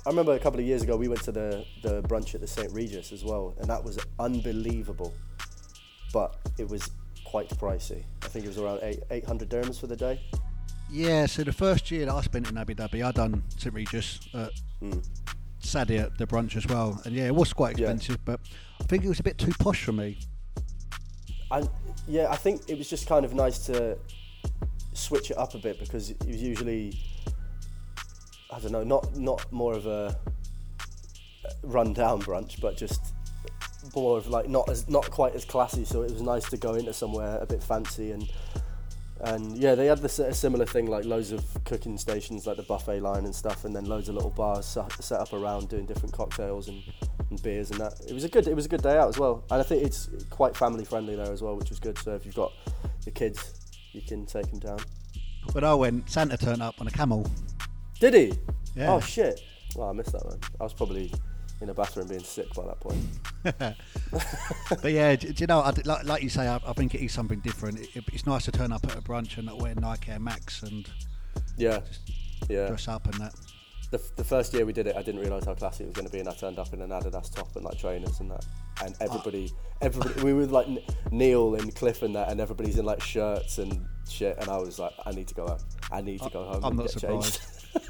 [0.07, 2.47] I remember a couple of years ago we went to the, the brunch at the
[2.47, 2.71] St.
[2.73, 5.13] Regis as well, and that was unbelievable.
[6.11, 6.89] But it was
[7.29, 8.03] quite pricey.
[8.23, 10.19] I think it was around eight, 800 dirhams for the day.
[10.89, 14.19] Yeah, so the first year that I spent in Abu Dhabi, I done St Regis
[14.33, 14.49] at
[15.61, 17.91] Saadiyat the brunch as well, and yeah, it was quite Yeah.
[17.91, 18.39] expensive, but
[18.81, 20.17] I think it was a bit too posh for me.
[21.51, 21.69] And
[22.07, 23.95] yeah, I think it was just kind of nice to
[24.93, 26.99] switch it up a bit because it was usually,
[28.51, 30.17] I don't know, not not more of a
[31.45, 33.13] uh, rundown brunch, but just
[33.95, 35.85] more of like not as not quite as classy.
[35.85, 38.29] So it was nice to go into somewhere a bit fancy and
[39.21, 42.63] and yeah, they had this a similar thing like loads of cooking stations like the
[42.63, 45.85] buffet line and stuff, and then loads of little bars set set up around doing
[45.85, 46.81] different cocktails and,
[47.29, 47.99] and beers and that.
[48.07, 49.83] It was a good it was a good day out as well, and I think
[49.83, 51.97] it's quite family friendly there as well, which was good.
[51.97, 52.53] So if you've got
[53.05, 54.79] your kids, you can take them down.
[55.53, 57.29] But I went, Santa turned up on a camel.
[57.99, 58.33] Did he?
[58.75, 58.93] Yeah.
[58.93, 59.41] Oh shit!
[59.75, 60.39] Well, I missed that one.
[60.61, 61.11] I was probably
[61.61, 63.03] in a bathroom being sick by that point.
[64.81, 67.03] but yeah, do, do you know, I, like, like you say, I, I think it
[67.03, 67.79] is something different.
[67.95, 70.89] It, it's nice to turn up at a brunch and wear Nike Air Max and
[71.57, 71.81] Yeah,
[72.49, 72.67] yeah.
[72.67, 73.33] dress up and that.
[73.91, 76.05] The, the first year we did it, I didn't realise how classy it was going
[76.05, 78.45] to be, and I turned up in an Adidas top and like trainers and that,
[78.85, 79.05] and ah.
[79.05, 79.51] everybody,
[79.81, 80.67] everybody, we were like
[81.11, 84.77] Neil and Cliff and that, and everybody's in like shirts and shit, and I was
[84.77, 85.59] like, I need to go home.
[85.91, 86.63] I need to go home.
[86.63, 87.41] I'm and not surprised.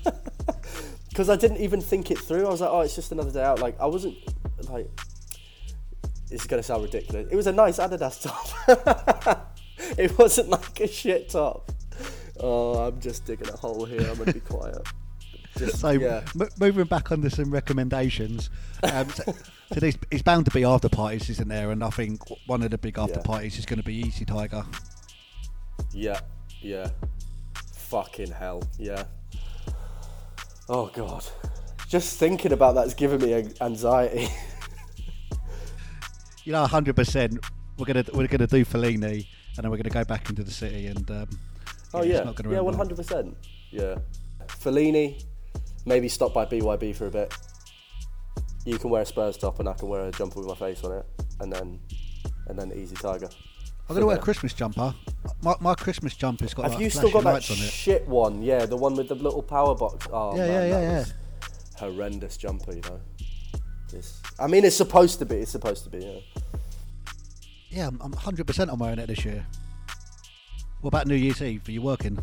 [1.10, 2.46] Because I didn't even think it through.
[2.48, 3.60] I was like, oh, it's just another day out.
[3.60, 4.16] Like I wasn't
[4.70, 4.88] like.
[6.32, 7.28] It's gonna sound ridiculous.
[7.32, 9.56] It was a nice Adidas top.
[9.98, 11.72] it wasn't like a shit top.
[12.40, 14.02] Oh, I'm just digging a hole here.
[14.02, 14.78] I'm gonna be quiet.
[15.58, 16.22] Just, So, yeah.
[16.40, 18.50] m- moving back onto some recommendations.
[18.84, 19.24] Um, so,
[19.74, 21.72] so there's, it's bound to be after parties, isn't there?
[21.72, 23.24] And I think one of the big after Yeah.
[23.26, 24.64] parties is going to be Easy Tiger.
[25.92, 26.20] Yeah,
[26.62, 26.92] yeah.
[27.76, 29.04] Fucking hell, yeah.
[30.70, 31.26] Oh god.
[31.88, 34.30] Just thinking about that's giving me anxiety.
[36.46, 37.46] You know, 100%.
[37.78, 40.88] We're gonna we're gonna do Fellini, and then we're gonna go back into the city.
[40.88, 41.30] And um,
[41.94, 43.38] oh yeah, yeah, end one hundred percent.
[43.70, 43.96] Yeah.
[44.48, 45.24] Fellini,
[45.86, 47.34] maybe stop by BYB for a bit.
[48.66, 50.84] You can wear a Spurs top, and I can wear a jumper with my face
[50.84, 51.06] on it,
[51.40, 51.80] and then,
[52.48, 53.30] and then Easy Tiger.
[53.90, 54.94] I'm gonna wear a Christmas jumper.
[55.42, 58.44] My, my Christmas jumper's got Have like you still got that on shit one?
[58.44, 60.08] Yeah, the one with the little power box.
[60.14, 62.74] Oh Yeah, man, yeah, that yeah, horrendous jumper.
[62.74, 63.00] You know.
[63.92, 65.38] It's, I mean, it's supposed to be.
[65.38, 66.06] It's supposed to be.
[66.06, 66.20] Yeah.
[67.72, 69.46] Yeah, I'm, I'm 100% I'm wearing it this year.
[70.82, 71.68] What about New Year's Eve?
[71.68, 72.18] Are you working?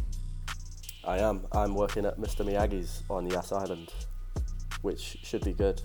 [1.04, 1.46] I am.
[1.52, 2.44] I'm working at Mr.
[2.44, 3.92] Miyagi's on Yas Island,
[4.82, 5.82] which should be good.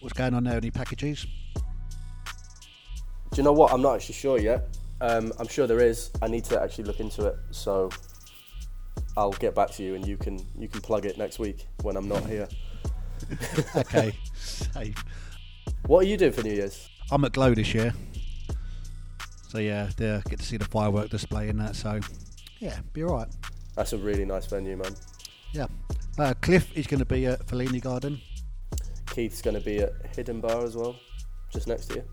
[0.00, 0.56] What's going on there?
[0.56, 1.26] Any packages?
[1.54, 3.72] Do you know what?
[3.72, 4.68] I'm not actually sure yet.
[5.00, 6.10] Um, I'm sure there is.
[6.22, 7.36] I need to actually look into it.
[7.50, 7.90] So
[9.16, 11.96] I'll get back to you, and you can you can plug it next week when
[11.96, 12.48] I'm not here.
[13.76, 15.04] okay, safe.
[15.86, 16.88] What are you doing for New Year's?
[17.10, 17.94] I'm at Glow this year.
[19.48, 21.74] So yeah, there get to see the firework display and that.
[21.74, 22.00] So
[22.58, 23.28] yeah, be alright.
[23.74, 24.94] That's a really nice venue, man.
[25.52, 25.66] Yeah.
[26.18, 28.20] Uh, Cliff is going to be at Fellini Garden.
[29.06, 30.96] Keith's going to be at Hidden Bar as well,
[31.52, 32.04] just next to you.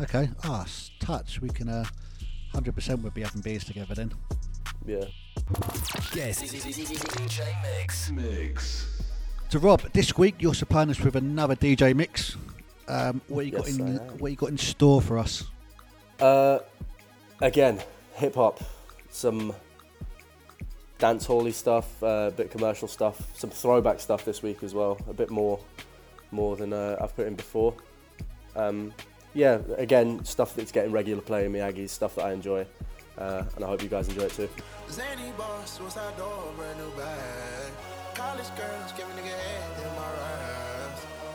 [0.00, 0.28] Okay.
[0.44, 1.40] Ah, s- touch.
[1.40, 1.68] We can.
[1.68, 1.84] Uh,
[2.54, 4.12] 100% we'll be having beers together then.
[4.84, 5.04] Yeah.
[6.14, 6.42] Yes.
[6.42, 8.10] DJ Mix.
[8.10, 9.02] Mix.
[9.50, 12.36] So Rob, this week you're supplying us with another DJ mix.
[12.88, 13.96] Um, what you got Yes, in?
[14.18, 15.44] What you got in store for us?
[16.18, 16.58] Uh,
[17.40, 17.80] again,
[18.14, 18.60] hip hop,
[19.10, 19.52] some
[20.98, 24.98] dance hally stuff, uh, a bit commercial stuff, some throwback stuff this week as well.
[25.08, 25.60] A bit more,
[26.32, 27.74] more than uh, I've put in before.
[28.56, 28.92] Um,
[29.34, 32.66] yeah, again, stuff that's getting regular play in Miyagi's, stuff that I enjoy,
[33.18, 34.48] uh, and I hope you guys enjoy it too.
[34.90, 37.72] Zany boss, door, brand new bag.
[38.14, 40.20] College girls, give a nigga head in my.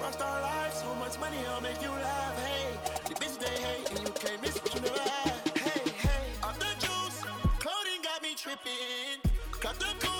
[0.05, 2.37] Rockstar life, so much money, I'll make you laugh.
[2.45, 2.77] Hey,
[3.09, 5.57] the they hate, and you can't miss what you never had.
[5.57, 6.25] Hey, hey,
[6.59, 7.23] the juice,
[7.57, 9.19] clothing got me tripping.
[9.59, 10.14] Cut the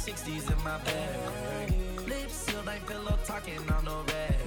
[0.00, 1.74] 60s in my bag.
[2.08, 4.40] Lips sealed, ain't pillow talking on no rag.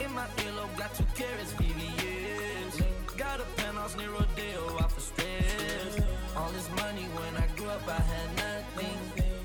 [0.00, 2.84] In my earlobe, got two carrots, VVS.
[3.16, 5.98] Got a penthouse near Rodeo, off for stress.
[6.36, 8.98] All this money when I grew up, I had nothing.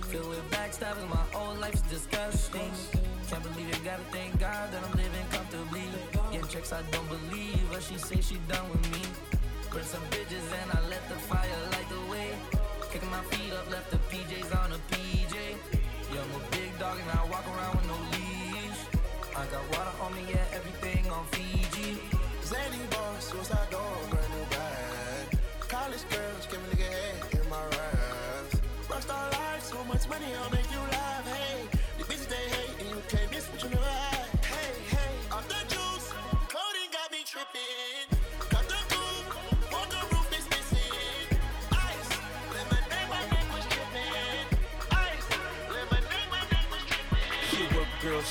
[0.09, 2.71] Filled with backstabbing, my whole life's disgusting.
[3.27, 5.85] Can't believe it, gotta thank God that I'm living comfortably.
[6.31, 9.01] Getting checks I don't believe, but she say she done with me.
[9.71, 11.74] Burn some bridges and I let the fire light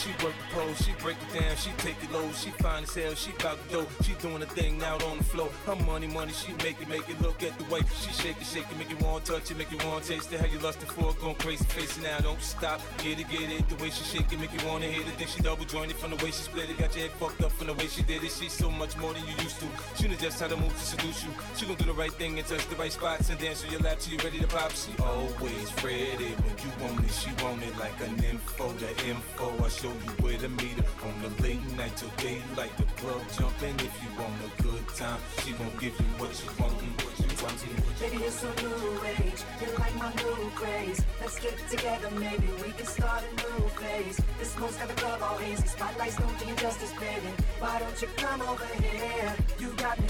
[0.04, 2.94] she work the pole, she break it down, she take it low, she fine as
[2.94, 5.50] hell, she bout to dough, she doing a thing out on the floor.
[5.66, 8.46] Her money, money, she make it, make it look at the way she shake it,
[8.46, 10.40] shake it, make you want to touch it, make you want to taste it.
[10.40, 13.52] How you lustin' for it, going crazy, face it now, don't stop, get it, get
[13.52, 13.68] it.
[13.68, 15.18] The way she shake it, make you want to hit it.
[15.18, 17.52] Then she double jointed from the way she split it, got your head fucked up
[17.52, 18.32] from the way she did it.
[18.32, 19.66] She's so much more than you used to.
[20.00, 21.30] She knows just how to move to seduce you.
[21.54, 23.80] She gon' do the right thing and touch the right spots and dance on your
[23.80, 24.72] lap till you ready to pop.
[24.72, 28.72] She always ready when you want it, she want it like an info.
[28.80, 32.76] The info, I show you where to meet her on the late night till daylight.
[32.76, 35.20] The club jumping if you want a good time.
[35.42, 38.00] She gon' give you what you want, what you want.
[38.00, 39.40] Baby, it's a new age.
[39.60, 41.00] You like my new craze.
[41.20, 44.20] Let's get together, maybe we can start a new phase.
[44.38, 45.66] This smoke's got the club all hazy.
[45.66, 47.30] Spotlights don't do you justice, baby.
[47.58, 49.34] Why don't you come over here?
[49.58, 50.08] You got me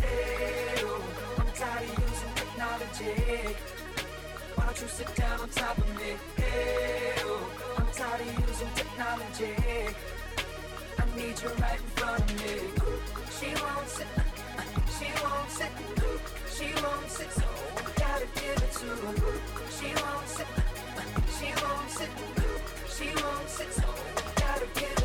[0.00, 1.02] hey, oh,
[1.38, 3.56] I'm tired of using technology.
[4.54, 6.16] Why don't you sit down on top of me?
[7.24, 9.94] Oh, I'm tired of using technology.
[11.16, 12.54] Need you right in front of me.
[13.38, 14.06] She won't sit,
[14.98, 15.70] she won't sit,
[16.52, 17.44] she won't sit, so
[17.96, 19.14] gotta give it to her.
[19.70, 20.46] She won't sit,
[21.38, 22.10] she won't sit,
[22.96, 23.84] she won't sit, so
[24.34, 25.03] gotta give it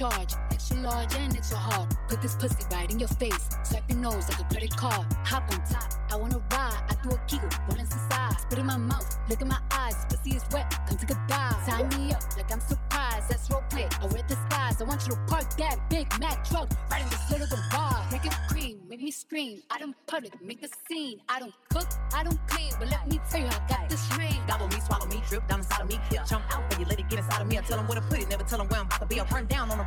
[0.00, 0.32] charge.
[0.50, 1.88] Extra large and extra hard.
[2.08, 3.50] Put this pussy right in your face.
[3.64, 5.06] Swipe your nose like a credit card.
[5.26, 6.82] Hop on top, I wanna ride.
[6.88, 8.36] I do a giggle, rolling inside.
[8.40, 9.96] Spit in my mouth, look in my eyes.
[10.08, 11.56] Pussy is wet, come take a dive.
[11.66, 13.28] Sign me up like I'm surprised.
[13.28, 13.88] That's role play.
[14.00, 14.80] I wear disguise.
[14.80, 18.10] I want you to park that Big Mac truck right in this little garage.
[18.10, 19.62] Make it cream, make me scream.
[19.70, 21.20] I don't public, make a scene.
[21.28, 24.34] I don't cook, I don't clean, but let me tell you, I got this ring.
[24.48, 26.00] Gobble me, swallow me, drip down inside of me.
[26.10, 26.24] Yeah.
[26.24, 27.58] Jump out for you, let it get inside of me.
[27.58, 29.20] I tell them where to put it, never tell them where I'm about to be.
[29.20, 29.84] I run down on the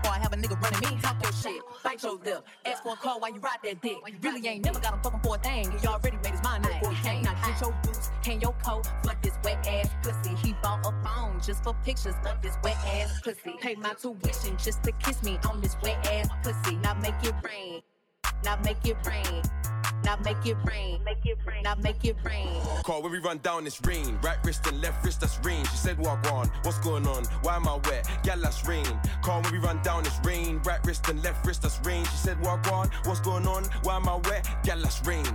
[1.94, 2.46] bite your lip.
[2.66, 3.98] Ask for a call while you ride that dick.
[4.08, 5.72] You really ain't never got him fucking for a thing.
[5.72, 7.24] He already made his mind up before he came.
[7.24, 10.36] Now get your boots, hang your coat, fuck this wet ass pussy.
[10.36, 13.56] He bought a phone just for pictures of this wet ass pussy.
[13.62, 16.76] Pay my tuition just to kiss me on this wet ass pussy.
[16.78, 17.82] Now make it rain.
[18.44, 19.42] Now make it rain.
[20.04, 21.04] Now make it rain.
[21.04, 21.64] Make it rain.
[21.64, 22.62] Now make it rain.
[22.84, 24.20] Call when we run down this rain.
[24.22, 25.66] Right wrist and left wrist, that's rain.
[25.66, 27.24] She said, Walk on, what's going on?
[27.42, 28.08] Why am I wet?
[28.24, 28.86] Gal, that's rain.
[29.22, 30.62] Call when we run down this rain.
[30.66, 32.04] Right wrist and left wrist, that's rain.
[32.06, 33.64] She said, Walk on, what's going on?
[33.84, 34.48] Why am I wet?
[34.64, 35.26] Gal, that's rain.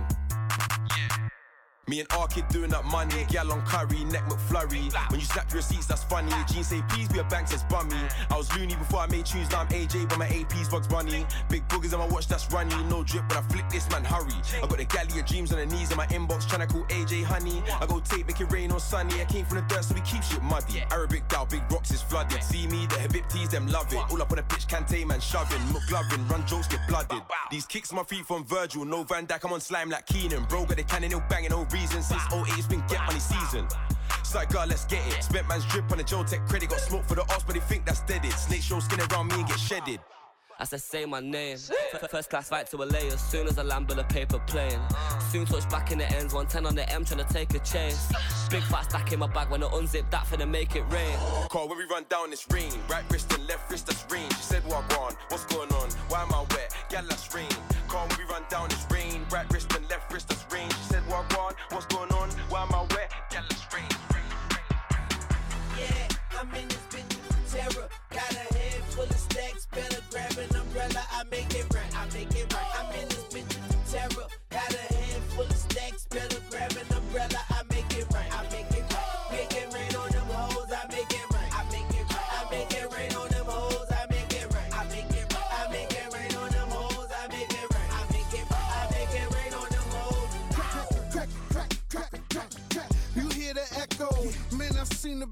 [1.89, 4.93] Me and R kid doing up money, gal on curry, neck McFlurry.
[5.09, 6.31] When you snap your receipts, that's funny.
[6.47, 7.97] Jeans say please be a bank says bummy.
[8.29, 11.25] I was loony before I made tunes, now I'm AJ, but my AP's Bugs Bunny.
[11.49, 12.75] Big boogers on my watch, that's runny.
[12.83, 14.35] No drip, but I flick this man, hurry.
[14.61, 17.23] I got the galley of dreams on the knees in my inbox, tryna call AJ
[17.23, 17.63] honey.
[17.81, 19.19] I go tape, make it rain on sunny.
[19.19, 20.83] I came from the dirt, so we keep shit muddy.
[20.91, 22.43] Arabic down, big rocks is flooded.
[22.43, 23.97] See me, the Habibtis, them love it.
[24.11, 25.57] All up on the pitch, Kante man shoving.
[25.73, 27.23] McLovin, run jokes, get blooded.
[27.49, 30.43] These kicks my feet from Virgil, no Van Dijk, I'm on slime like Keenan.
[30.43, 31.78] Bro, got the cannon, no banging, no reason.
[31.87, 33.67] Since 08, it's been get money season.
[34.23, 35.23] Side girl, let's get it.
[35.23, 36.69] Spent man's drip on the Joe Tech credit.
[36.69, 38.31] Got smoke for the ops, but they think that's deaded.
[38.33, 39.99] Snake show skin around me and get shedded.
[40.61, 41.57] I said, say my name.
[42.11, 44.77] First class flight to LA as soon as I land with a paper plane.
[45.31, 48.11] Soon touch back in the ends, 110 on the M, trying to take a chase.
[48.49, 51.17] Big fat stack in my bag when I unzip that finna make it rain.
[51.47, 52.73] Call when we run down this rain.
[52.89, 54.29] Right wrist and left wrist, that's rain.
[54.31, 55.13] She said, What on?
[55.29, 55.89] What's going on?
[56.09, 56.75] Why am I wet?
[56.89, 57.47] Gal, that's rain.
[57.87, 59.25] Call when we run down this rain.
[59.31, 60.69] Right wrist and left wrist, that's rain.
[60.69, 61.53] She said, What on?
[61.69, 62.08] What's going on?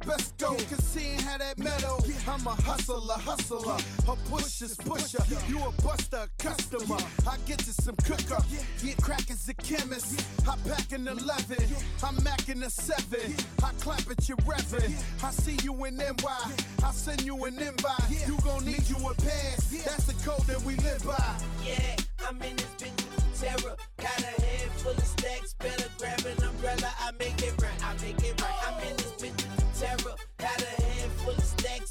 [0.07, 0.55] Best go.
[0.55, 3.77] Cause seeing how that metal, I'm a hustler, hustler.
[4.07, 5.23] A pusher's pusher.
[5.47, 6.97] You a buster, customer.
[7.29, 8.41] I get you some cooker.
[8.83, 10.25] Get crack as a chemist.
[10.47, 11.57] I pack an 11.
[12.03, 13.35] I'm macking a 7.
[13.63, 14.95] I clap at your revving.
[15.23, 16.51] I see you in NY.
[16.83, 18.27] I send you an invite.
[18.27, 19.83] You gon' need you a pass.
[19.85, 21.35] That's the code that we live by.
[21.65, 21.95] Yeah,
[22.27, 23.75] I'm in this bitch terror.
[23.97, 26.91] Got a head full of stacks, better grab an umbrella.
[26.99, 28.36] I make it right, I make it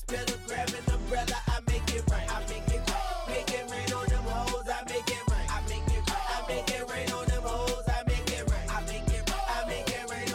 [0.07, 1.37] better grab an umbrella.
[1.49, 3.29] I make it right, I make it right.
[3.29, 5.47] Make it rain on them hoes, I make it right.
[5.51, 8.67] I make it right, I make it rain on them hoes, I make it right.
[8.71, 10.35] I make it rain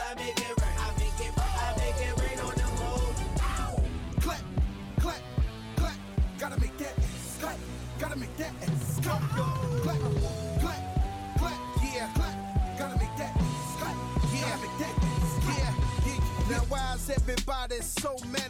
[0.00, 0.76] I make it right.
[0.80, 3.16] I make it right, I make it rain on them hoes.
[4.20, 4.40] Clap,
[5.00, 5.22] clap,
[5.76, 5.96] clap.
[6.38, 7.58] Gotta make that ass clap.
[7.98, 8.52] Gotta make that
[9.02, 9.20] clap.
[9.82, 10.00] Clap,
[10.60, 10.80] clap,
[11.38, 11.58] clap.
[11.94, 12.78] Yeah, clap.
[12.78, 13.96] Gotta make that ass clap.
[14.32, 15.16] Yeah, make that ass
[15.46, 15.74] yeah,
[16.06, 16.50] yeah.
[16.50, 18.45] Now why is everybody so mad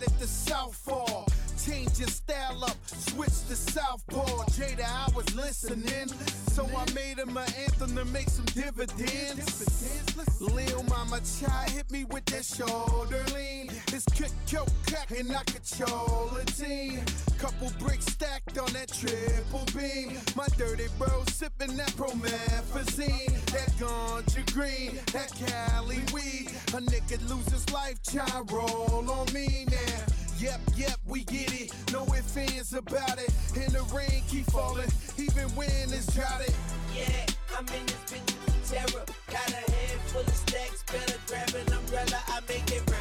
[0.46, 1.24] Southpaw?
[1.64, 4.44] Change your style up, switch to Southpaw.
[4.54, 6.08] Jada, I was listening,
[6.52, 10.06] so I made him an anthem to make some dividends.
[10.40, 13.70] Lil Mama Chai hit me with that shoulder lean.
[13.88, 17.02] It's kick, kick, crack, and I control a team.
[17.38, 20.18] Couple bricks stacked on that triple beam.
[20.36, 23.44] My dirty bro sipping that promethazine.
[23.46, 26.50] That ganja green, that Cali weed.
[26.68, 30.15] A nigga lose his life, try roll on me now.
[30.38, 31.72] Yep, yep, we get it.
[31.92, 33.30] No ifs, ands about it.
[33.56, 36.54] And the rain keep falling, even when it's droughted.
[36.94, 37.24] Yeah,
[37.56, 38.34] I'm in this bitch
[38.68, 39.04] terror.
[39.30, 42.20] Got a head full of stacks, better grab an umbrella.
[42.28, 42.95] I make it right,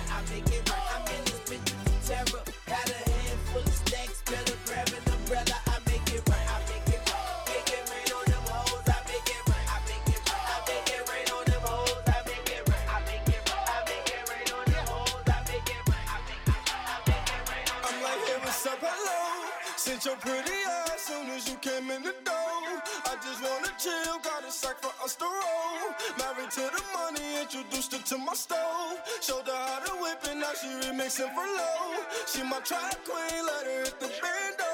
[21.65, 22.67] came in the door.
[23.09, 25.89] I just wanna chill, got a sack for us to roll.
[26.21, 29.01] Married to the money, introduced her to my stove.
[29.19, 32.05] Showed her how to whip it, now she remixing for low.
[32.29, 34.73] She my track queen, let her hit the bando.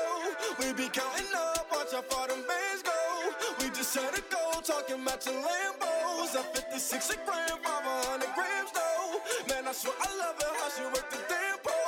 [0.59, 2.99] We be counting up, watch how far them bands go.
[3.59, 6.35] We just set a goal, talking matching Lambos.
[6.35, 9.21] At 56 a gram, 500 grams though.
[9.47, 11.80] Man, I swear I love it how she work the damn pole.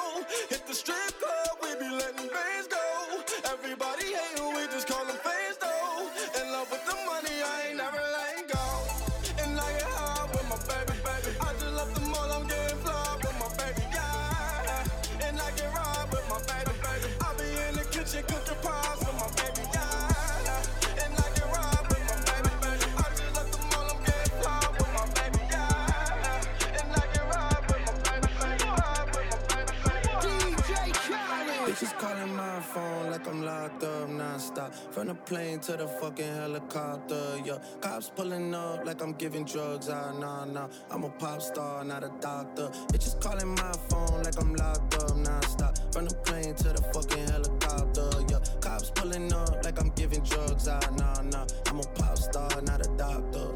[33.84, 34.74] Non-stop.
[34.94, 37.58] From the plane to the fucking helicopter, yeah.
[37.82, 40.70] Cops pulling up like I'm giving drugs, ah, nah, nah.
[40.90, 42.70] I'm a pop star, not a doctor.
[42.94, 45.78] Bitches calling my phone like I'm locked up non-stop.
[45.92, 48.40] From the plane to the fucking helicopter, yeah.
[48.62, 51.46] Cops pulling up like I'm giving drugs, ah, nah, nah.
[51.68, 53.52] I'm a pop star, not a doctor.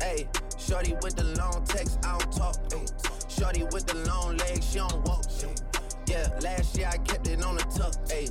[0.00, 0.28] Hey,
[0.58, 2.88] shorty with the long text, I don't talk, ayy
[3.28, 5.24] Shorty with the long legs, she don't walk,
[6.06, 8.30] yeah, last year I kept it on the tuck, ayy.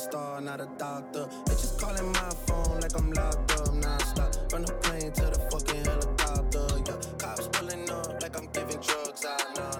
[0.00, 1.28] star, not a doctor.
[1.44, 4.50] Bitches calling my phone like I'm locked up non-stop.
[4.50, 7.18] From the plane to the fucking helicopter, yeah.
[7.18, 9.79] Cops pulling up like I'm giving drugs, ah, nah,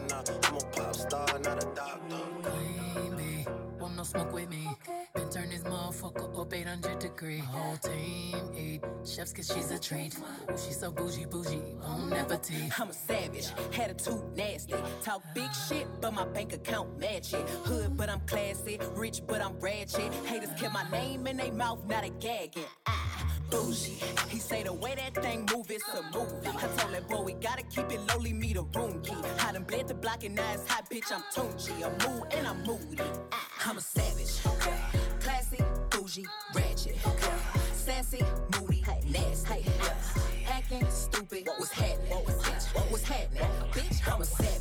[4.10, 4.68] smoke with me.
[5.14, 7.38] Been turn this motherfucker up 800 degree.
[7.38, 10.16] Whole team eat chefs cause she's a treat.
[10.18, 12.78] Ooh, she's so bougie, bougie, bon appetit.
[12.80, 13.48] I'm a savage,
[13.78, 14.74] attitude nasty.
[15.02, 17.48] Talk big shit, but my bank account match it.
[17.66, 18.80] Hood, but I'm classy.
[18.94, 20.12] Rich, but I'm ratchet.
[20.26, 22.64] Haters kept my name in their mouth, not a gagging.
[22.86, 23.98] Ah, bougie.
[24.28, 26.48] He say the way that thing move, it's a movie.
[26.48, 29.16] I told that boy we gotta keep it lowly, me the room key.
[29.40, 31.12] I done bled the block and now it's hot, bitch.
[31.12, 31.74] I'm Tunchi.
[31.84, 33.02] I'm mood and I'm moody.
[33.32, 34.40] Ah, I'm a savage.
[35.20, 35.58] Classy,
[35.90, 36.96] bougie, ratchet.
[37.74, 38.22] Sassy,
[38.58, 39.64] moody, nasty.
[40.48, 42.12] Acting stupid, what was happening?
[42.12, 43.42] What was happening?
[43.72, 44.59] Bitch, I'm a savage.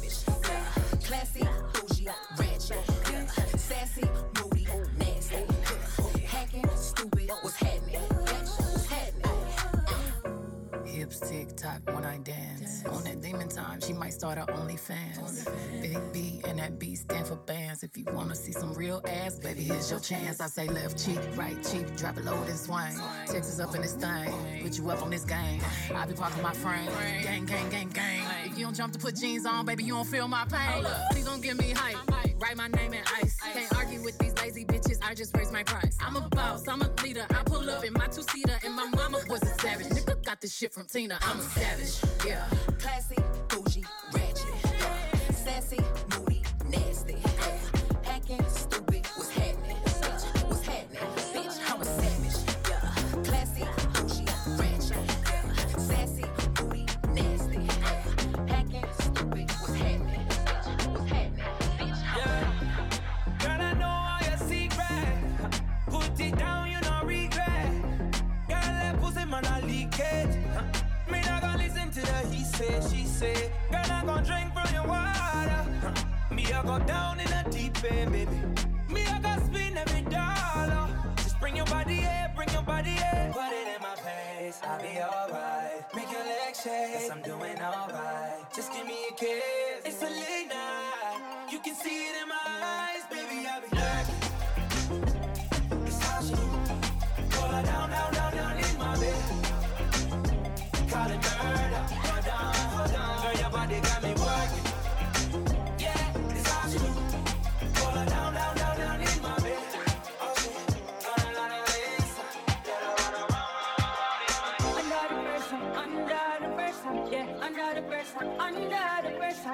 [11.20, 11.40] Happening?
[11.40, 12.86] Hips tick tock when I dance.
[12.86, 15.48] On that demon time, she might start her OnlyFans.
[15.82, 17.84] Big B and that B stand for bands.
[17.84, 20.40] If you wanna see some real ass, baby, here's your chance.
[20.42, 23.00] I say left cheek, right cheek, drop it low and swing.
[23.28, 25.62] Texas up in this thing, put you up on this game.
[25.94, 26.90] I be parking my frame,
[27.24, 28.24] gang, gang, gang, gang.
[28.46, 30.86] If you don't jump to put jeans on, baby, you don't feel my pain.
[31.12, 31.98] Please don't give me hype.
[32.40, 33.38] Write my name in ice.
[33.54, 34.98] Can't argue with these lazy bitches.
[35.04, 35.98] I just raise my price.
[36.00, 36.68] I'm a boss.
[36.68, 37.26] I'm a leader.
[37.30, 39.49] I pull up in my two seater, and my mama was a savage.
[39.49, 39.49] Nigga
[40.40, 41.18] got this shit from Tina.
[41.22, 42.26] I'm a savage.
[42.26, 42.46] Yeah.
[42.80, 43.18] Classy,
[43.50, 43.84] bougie,
[44.14, 44.29] ratchet.
[72.60, 73.52] She say.
[73.72, 75.96] Girl, I gonna drink from your water.
[76.36, 78.38] Me, I go down in a deep end, baby.
[78.94, 80.90] Me, I go spin every dollar.
[81.18, 83.32] Just bring your body here, bring your body here.
[83.34, 85.86] Put it in my face, I'll be alright.
[85.96, 88.54] Make your legs shake, yes, I'm doing alright.
[88.54, 89.86] Just give me a kiss.
[89.86, 91.48] It's a late night.
[91.52, 93.48] You can see it in my eyes, baby.
[93.48, 93.99] I'll be lurking.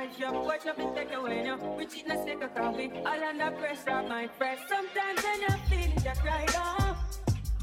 [0.06, 2.92] If you watch up and take away, you we cheat and take a coffee.
[3.04, 4.60] All under pressure, my friend.
[4.70, 6.54] Sometimes when you feel it, you cry oh.
[6.54, 6.98] down.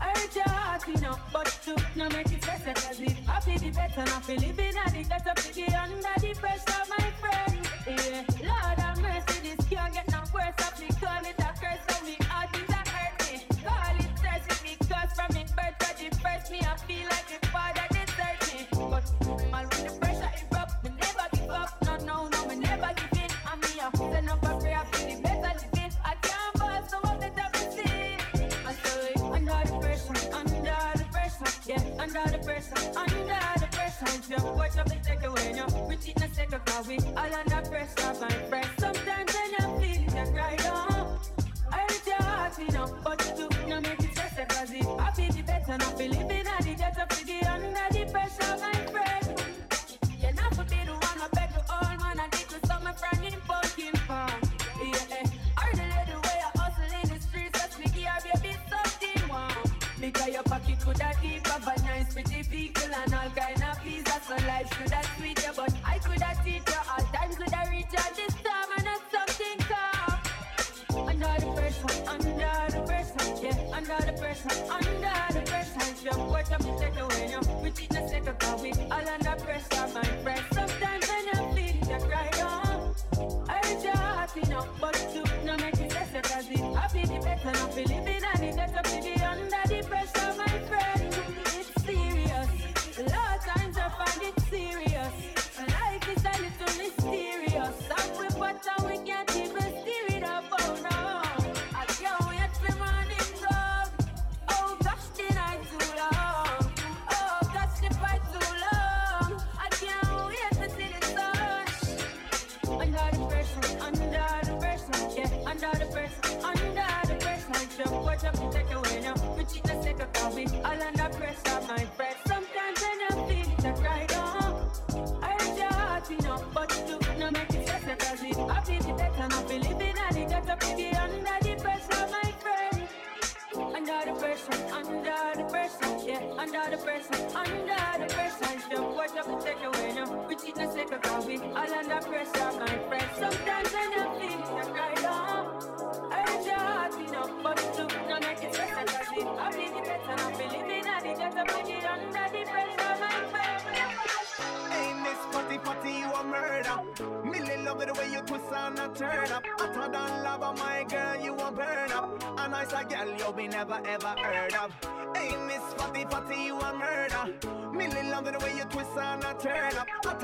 [0.01, 3.73] Hurt your heart, you know, but to no make it better Cause if I feel
[3.73, 8.79] better, not feel living at the better Piggy under the pressure, my friend Yeah, Lord
[8.81, 10.12] have mercy, this can't get
[32.17, 34.07] under the pressure, under the pressure.
[34.29, 37.69] You watch up the take away, you we cheat take a car, we all under
[37.69, 38.69] pressure, my friend.
[38.79, 39.02] Sometimes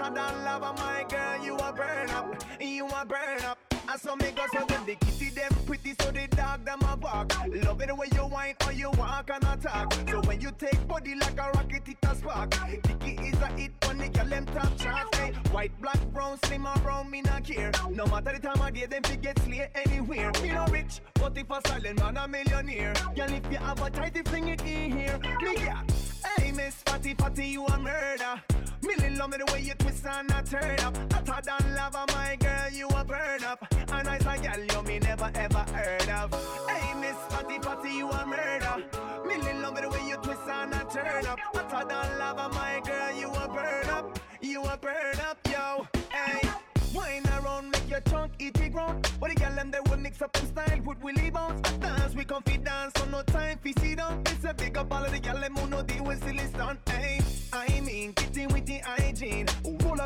[0.09, 2.42] Hotter than lava, my girl, you a burn up.
[2.61, 3.59] You a burn up.
[3.70, 6.96] And so me go so them the kitty them pretty so they dog them a
[6.96, 7.32] bark.
[7.64, 9.92] Love it the way you whine or you walk and attack.
[10.09, 12.50] So when you take body like a rocket it a spark.
[12.82, 15.18] Dicky is a hit on the girl them top charts.
[15.18, 15.48] Hey, eh.
[15.50, 17.72] white, black, brown, slim or brown me not care.
[17.90, 20.32] No matter the time of day them fi get slay anywhere.
[20.42, 22.94] Me no rich, but if a silent man a millionaire.
[23.14, 25.18] Girl if you have a tight fling it in here.
[25.42, 25.90] Me got.
[26.36, 28.42] Hey Miss Fatty Fatty you a murder.
[28.82, 30.96] Millie love me the way you twist and a turn up.
[31.12, 33.66] Hotter than lava, my girl, you a burn up.
[33.90, 36.68] A nice a girl you me never ever heard of.
[36.68, 38.84] Hey, Miss Fatty Fatty, you a murder.
[39.26, 41.38] Millie love me the way you twist and a turn up.
[41.55, 44.18] Hotter than lava, my girl, you a burn up.
[44.40, 45.86] You a burn up, yo.
[46.11, 46.49] Hey.
[46.94, 49.11] Wine around, make your trunk eat the ground.
[49.20, 51.61] But the girl them they will mix up them style with Willie bounce.
[51.78, 54.22] Dance, we comfy dance, so no time fi sit down.
[54.26, 56.78] It's a big up all of the girl them who know deal with silly stunt.
[56.88, 57.17] Hey,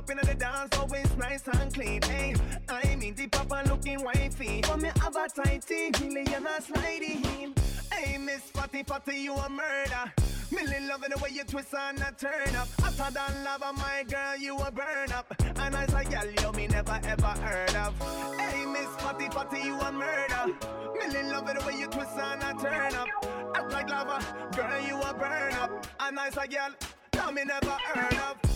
[0.03, 2.03] up in the dance, always nice and clean.
[2.03, 2.35] Hey,
[2.69, 4.63] I mean, the papa looking wifey.
[4.63, 7.55] For me have a tighty, you not sliding.
[7.93, 10.13] Hey, Miss Fatty Fatty, you a murder.
[10.51, 12.69] Millie love it the way you twist and a turn up.
[12.83, 15.33] I Hotter than lava, my girl, you a burn up.
[15.57, 17.95] And as a girl, you me never ever heard of.
[18.39, 20.59] Hey, Miss Fatty Fatty, you a murder.
[20.99, 23.09] Millie love it the way you twist and a turn up.
[23.55, 24.19] Act like lava,
[24.57, 25.87] girl, you a burn up.
[26.01, 26.71] And as a girl,
[27.15, 28.52] you me never heard of.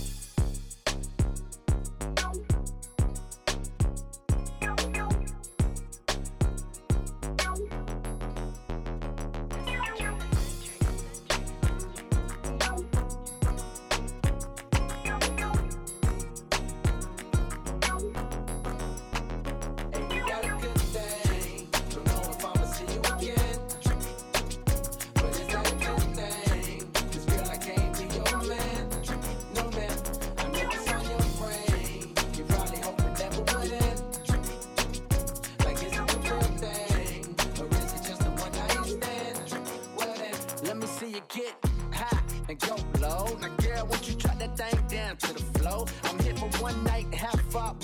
[43.35, 45.85] Now, girl, won't you drop that thing down to the flow?
[46.03, 47.75] I'm here for one night, how far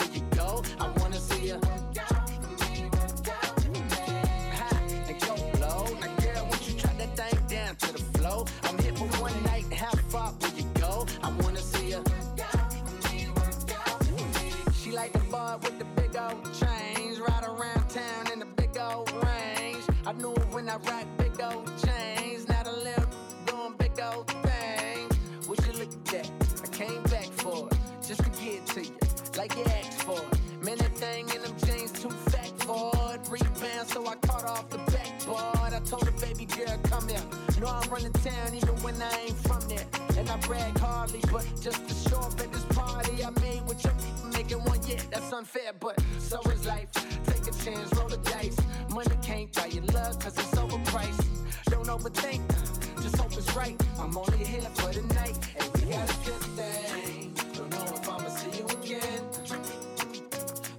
[52.21, 53.75] Don't just hope it's right.
[53.99, 57.33] I'm only here for the night, and we got a good thing.
[57.53, 59.23] Don't know if I'ma see you again.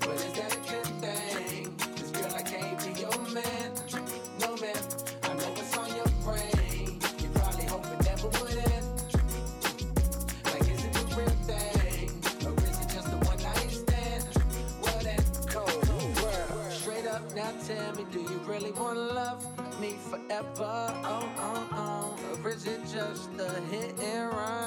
[0.00, 1.74] But is that a good thing?
[1.96, 3.72] Cause girl, I can't be your man.
[4.40, 4.76] No man,
[5.22, 7.00] I know it's on your brain.
[7.20, 9.02] You probably hope it never would end.
[10.46, 12.10] Like, is it the real thing?
[12.46, 14.24] Or is it just a one night stand?
[14.82, 15.88] Well, then, cold
[16.22, 16.72] world.
[16.72, 20.92] Straight up, now tell me, do you really wanna love me forever?
[22.94, 24.63] Just a hit and run?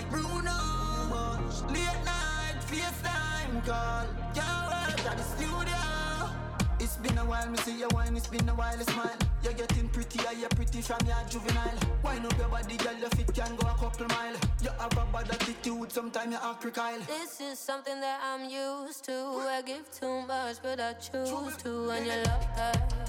[0.00, 0.56] Like Bruno.
[1.68, 4.06] Late night, FaceTime call.
[4.34, 5.76] Can't work at the studio.
[6.78, 9.16] It's been a while, me see you wine, it's been a while, you smile.
[9.42, 11.78] You're getting prettier, you're pretty from your juvenile.
[12.02, 14.36] Wine up your body, girl, your fit can go a couple mile.
[14.62, 17.00] You have a bad attitude, sometimes you act crocodile.
[17.06, 19.12] This is something that I'm used to.
[19.12, 21.90] I give too much, but I choose to.
[21.90, 22.99] And you love that.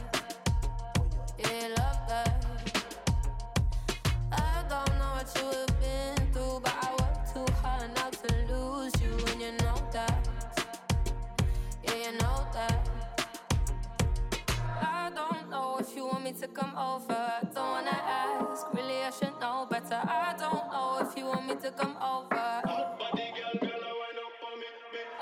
[16.24, 17.32] Me to come over.
[17.54, 20.00] Don't wanna ask, really I should know better.
[20.04, 22.62] I don't know if you want me to come over.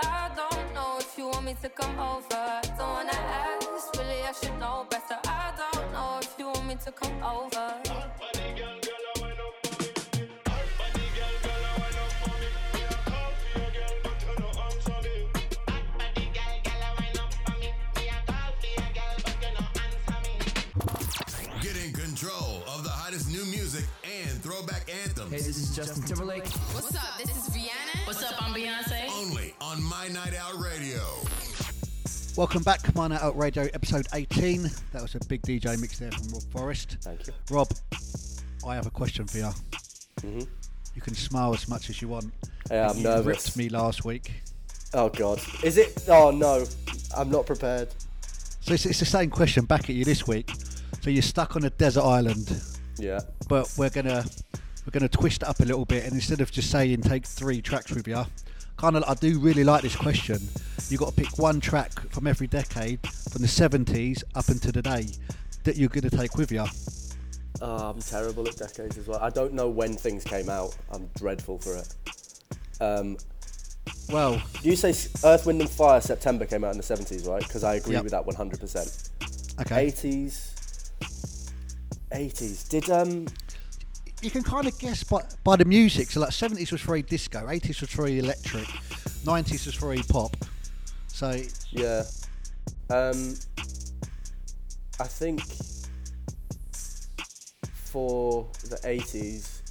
[0.01, 2.61] I don't know if you want me to come over.
[2.77, 5.17] Don't wanna ask, really I should know better.
[5.25, 8.88] I don't know if you want me to come over.
[25.79, 26.45] Justin Timberlake.
[26.73, 27.17] What's up?
[27.17, 28.05] This is Rihanna.
[28.05, 28.41] What's up?
[28.43, 29.07] I'm Beyonce.
[29.17, 30.99] Only on My Night Out Radio.
[32.35, 34.63] Welcome back, My Night Out Radio, episode 18.
[34.91, 36.97] That was a big DJ mix there from Rob Forrest.
[37.01, 37.33] Thank you.
[37.49, 37.69] Rob,
[38.67, 39.49] I have a question for you.
[40.21, 40.47] Mhm.
[40.95, 42.33] You can smile as much as you want.
[42.69, 43.25] Yeah, I'm you nervous.
[43.45, 44.33] ripped me last week.
[44.93, 46.03] Oh God, is it?
[46.09, 46.65] Oh no,
[47.15, 47.87] I'm not prepared.
[48.59, 50.51] So it's, it's the same question back at you this week.
[51.01, 52.61] So you're stuck on a desert island,
[52.97, 53.21] Yeah.
[53.47, 54.25] but we're gonna
[54.89, 57.61] we're gonna twist it up a little bit, and instead of just saying take three
[57.61, 58.25] tracks with you,
[58.75, 60.39] kind of I do really like this question.
[60.89, 65.05] You got to pick one track from every decade, from the 70s up until today,
[65.63, 66.65] that you're gonna take with you.
[67.61, 69.19] Oh, I'm terrible at decades as well.
[69.21, 70.75] I don't know when things came out.
[70.91, 71.93] I'm dreadful for it.
[72.81, 73.17] Um,
[74.09, 74.89] well, you say
[75.23, 77.43] Earth, Wind and Fire September came out in the 70s, right?
[77.43, 78.03] Because I agree Yep.
[78.05, 79.09] with that 100%.
[79.61, 79.91] Okay.
[79.91, 80.55] 80s.
[82.11, 82.67] 80s.
[82.69, 83.27] Did um
[84.21, 86.11] you can kind of guess by, by the music.
[86.11, 88.65] So like 70s was very disco, 80s was very electric,
[89.23, 90.35] 90s was very pop.
[91.07, 91.41] So
[91.71, 92.03] yeah.
[92.89, 93.35] Um
[94.99, 95.41] I think
[97.73, 99.61] for the 80s,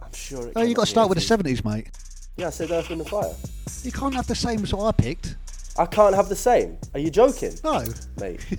[0.00, 1.90] I'm sure it oh, you got to in start with the 70s, mate.
[2.36, 3.34] Yeah, I said Earth, Wind and Fire.
[3.82, 5.36] You can't have the same as what I picked.
[5.76, 6.78] I can't have the same.
[6.94, 7.52] Are you joking?
[7.64, 7.84] No.
[8.20, 8.44] Mate.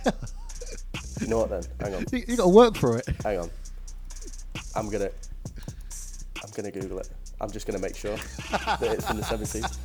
[1.19, 1.63] You know what then?
[1.81, 2.05] Hang on.
[2.11, 3.05] You, you got to work for it.
[3.23, 3.51] Hang on.
[4.75, 5.09] I'm gonna.
[6.43, 7.09] I'm gonna Google it.
[7.41, 8.15] I'm just gonna make sure
[8.51, 9.77] that it's from the 70s.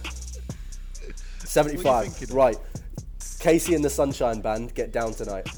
[1.47, 2.33] 75.
[2.33, 2.57] Right.
[3.19, 5.49] KC and the Sunshine Band get down tonight.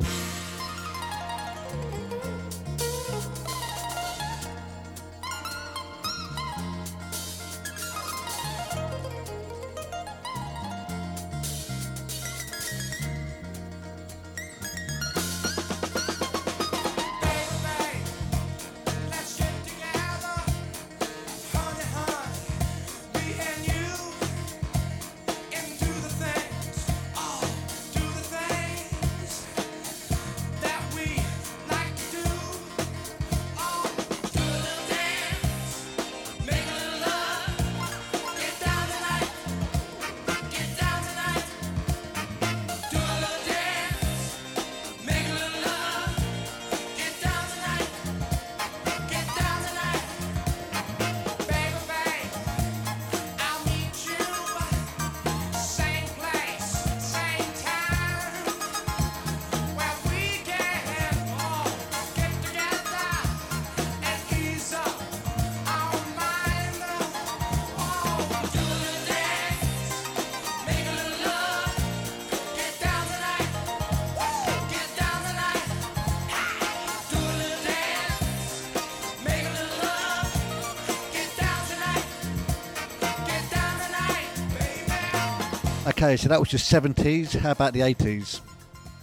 [85.97, 87.33] Okay, so that was just 70s.
[87.39, 88.43] How about the 80s?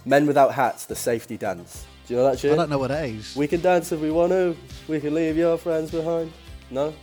[0.04, 1.84] Men Without Hats, the safety dance.
[2.06, 2.52] Do you know that shit?
[2.52, 3.34] I don't know what that is.
[3.34, 4.56] We can dance if we want to.
[4.86, 6.32] We can leave your friends behind.
[6.70, 6.94] No?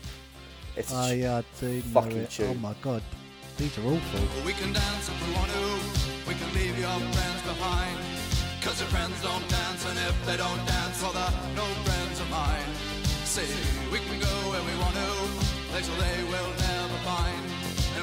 [0.77, 2.29] It's a Oh, yeah, I uh, do know fucking it.
[2.29, 2.47] tune.
[2.51, 3.03] Oh my god,
[3.57, 4.45] these are awful.
[4.45, 5.67] We can dance if we want to.
[6.25, 7.97] We can leave your friends behind.
[8.61, 12.29] Cause your friends don't dance, and if they don't dance, well, they're no friends of
[12.29, 12.71] mine.
[13.27, 13.43] See,
[13.91, 15.09] we can go where we want to,
[15.67, 17.40] places they will never find.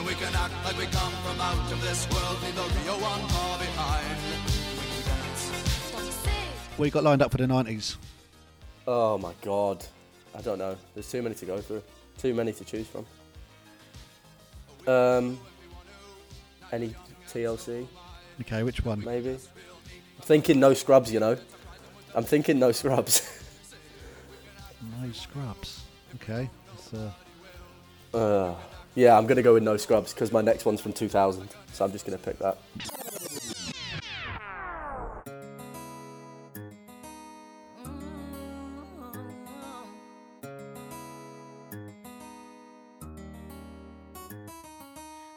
[0.08, 2.98] And we can act like we come from out of this world, leave the real
[2.98, 4.16] one far behind.
[4.78, 5.50] We can dance.
[6.76, 7.96] What you got lined up for the 90s?
[8.86, 9.84] Oh my god.
[10.34, 10.76] I don't know.
[10.94, 11.82] There's too many to go through.
[12.16, 13.06] Too many to choose from.
[14.86, 15.38] Um,
[16.72, 16.94] any
[17.28, 17.86] TLC?
[18.40, 19.04] Okay, which one?
[19.04, 19.30] Maybe.
[19.30, 21.36] I'm thinking no scrubs, you know.
[22.14, 23.34] I'm thinking no scrubs.
[25.02, 25.82] No scrubs.
[26.14, 26.48] Okay.
[26.94, 28.54] Uh, uh,
[28.98, 31.92] yeah, I'm gonna go with no scrubs because my next one's from 2000, so I'm
[31.92, 32.58] just gonna pick that.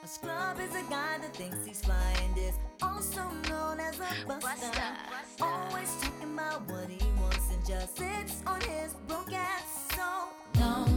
[0.05, 4.71] Scrub is a guy that thinks he's flying this, also known as a buster.
[5.39, 9.88] Always talking about what he wants and just sits on his broke ass.
[9.95, 10.88] So no,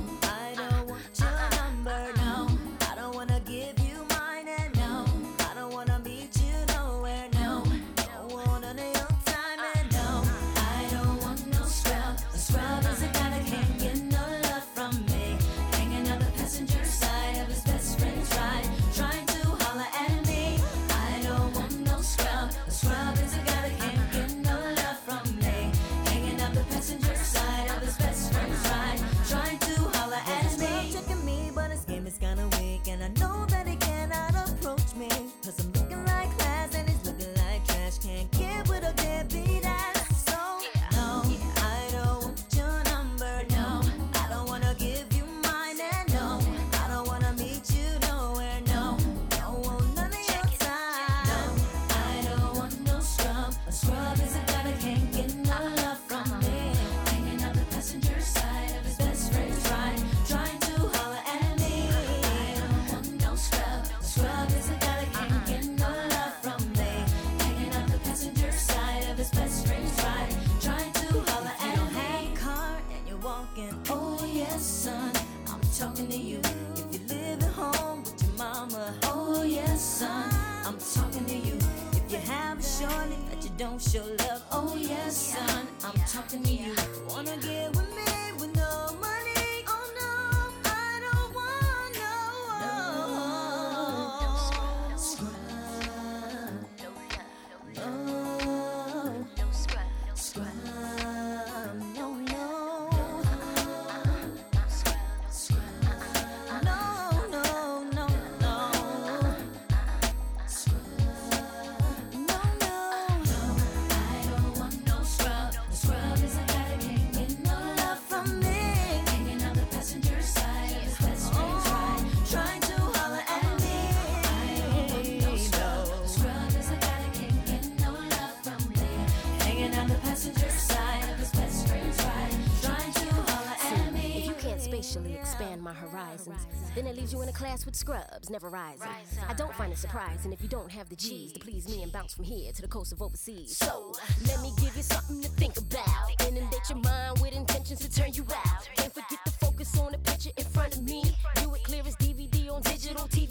[136.75, 138.89] Then it leaves you in a class with scrubs, never rising.
[139.29, 141.93] I don't find it surprising if you don't have the G's to please me and
[141.93, 143.57] bounce from here to the coast of overseas.
[143.57, 143.95] So,
[144.27, 146.11] let me give you something to think about.
[146.27, 148.69] Inundate your mind with intentions to turn you out.
[148.77, 151.05] Can't forget to focus on the picture in front of me.
[151.39, 153.24] View it clear as DVD on digital TV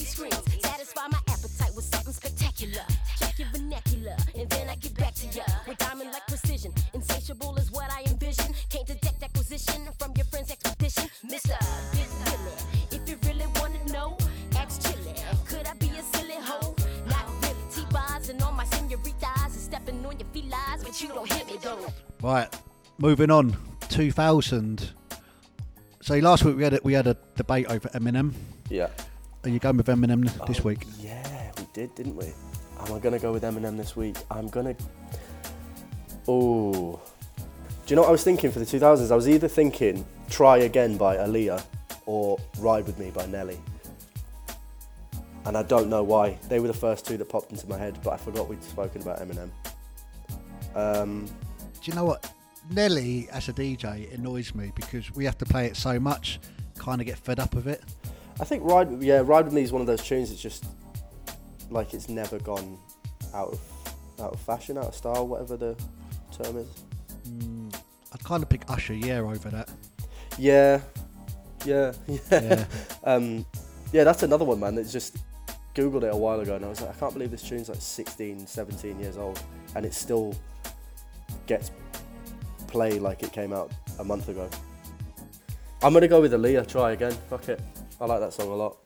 [23.03, 23.53] moving on.
[23.89, 24.91] 2000.
[26.01, 28.31] So last week we had a, we had a debate over Eminem.
[28.69, 28.87] Yeah.
[29.43, 30.85] Are you going with Eminem this Oh, week?
[31.01, 32.27] Yeah, we did, didn't we?
[32.79, 34.15] Am I gonna go with Eminem this week?
[34.31, 34.73] I'm gonna.
[36.29, 37.01] Oh.
[37.85, 39.11] Do you know what I was thinking for the 2000s?
[39.11, 41.61] I was either thinking "Try Again" by Aaliyah
[42.05, 43.59] or "Ride with Me" by Nelly.
[45.45, 46.37] And I don't know why.
[46.47, 49.01] They were the first two that popped into my head, but I forgot we'd spoken
[49.01, 49.49] about Eminem.
[50.73, 52.31] Um, Do you know what?
[52.73, 56.39] Nelly as a DJ annoys me because we have to play it so much,
[56.77, 57.83] kind of get fed up of it.
[58.39, 60.65] I think "Ride," yeah, "Ride with Me" is one of those tunes that's just
[61.69, 62.77] like it's never gone
[63.33, 63.59] out of
[64.19, 65.75] out of fashion, out of style, whatever the
[66.31, 66.67] term is.
[67.29, 67.75] Mm,
[68.11, 69.69] I'd kind of pick Usher, yeah, over that.
[70.37, 70.81] Yeah,
[71.65, 72.17] yeah, yeah.
[72.31, 72.65] Yeah.
[73.03, 73.45] um,
[73.91, 74.75] yeah, that's another one, man.
[74.75, 75.17] That's just
[75.75, 77.81] googled it a while ago, and I was like, I can't believe this tune's like
[77.81, 79.41] 16, 17 years old,
[79.75, 80.35] and it still
[81.45, 81.71] gets
[82.73, 84.49] play like it came out a month ago.
[85.83, 86.67] I'm gonna go with Aaliyah.
[86.67, 87.15] Try again.
[87.29, 87.61] Fuck it.
[88.01, 88.77] I like that song a lot.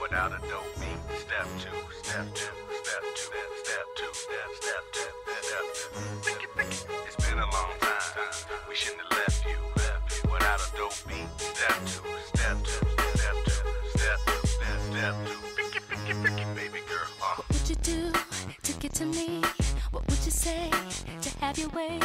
[0.00, 3.32] Without a dope beat, step two, step two, step two,
[3.62, 5.10] step two, step, step two,
[5.46, 5.90] step two.
[6.24, 6.86] Think it, think it.
[7.06, 8.30] It's been a long time.
[8.68, 10.30] We shouldn't have left you, left you.
[10.32, 13.66] Without a dope beat, step two, step two, step two,
[13.98, 15.38] step two, step, step two.
[15.56, 17.08] Think it, think it, think it, baby girl.
[17.22, 17.34] Uh.
[17.36, 18.12] What would you do
[18.62, 19.39] to get to me?
[21.50, 21.98] Have your way?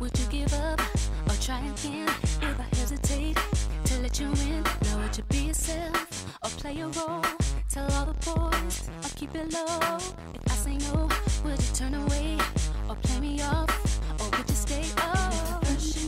[0.00, 0.80] Would you give up
[1.28, 2.08] or try again?
[2.42, 3.38] If I hesitate
[3.84, 7.24] to let you in, now would you be yourself or play a role?
[7.68, 9.98] Tell all the boys or keep it low.
[10.34, 11.08] If I say no,
[11.44, 12.38] would you turn away
[12.88, 13.70] or play me off?
[14.20, 14.84] Or would you stay?
[14.96, 15.60] Oh,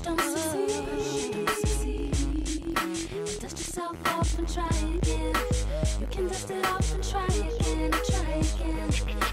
[0.03, 1.47] don't succeed.
[3.41, 4.67] Dust yourself off and try
[4.99, 5.37] again.
[6.01, 9.30] You can dust it off and try again, try again.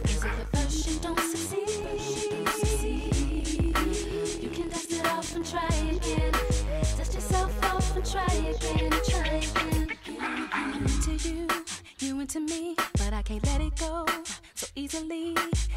[8.18, 9.98] Try again, try again.
[10.52, 11.48] I'm into you,
[12.00, 14.06] you into me, but I can't let it go
[14.56, 15.34] so easily.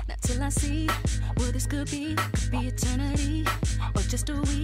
[0.08, 0.88] Not till I see
[1.36, 2.14] what this could be.
[2.14, 3.44] Could be eternity
[3.94, 4.59] or just a week.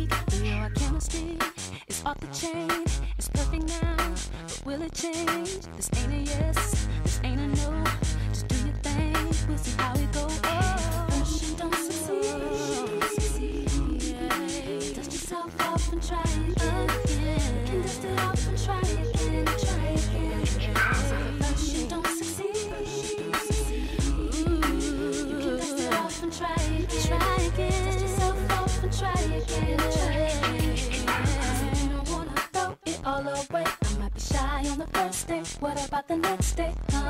[36.08, 37.05] The next day?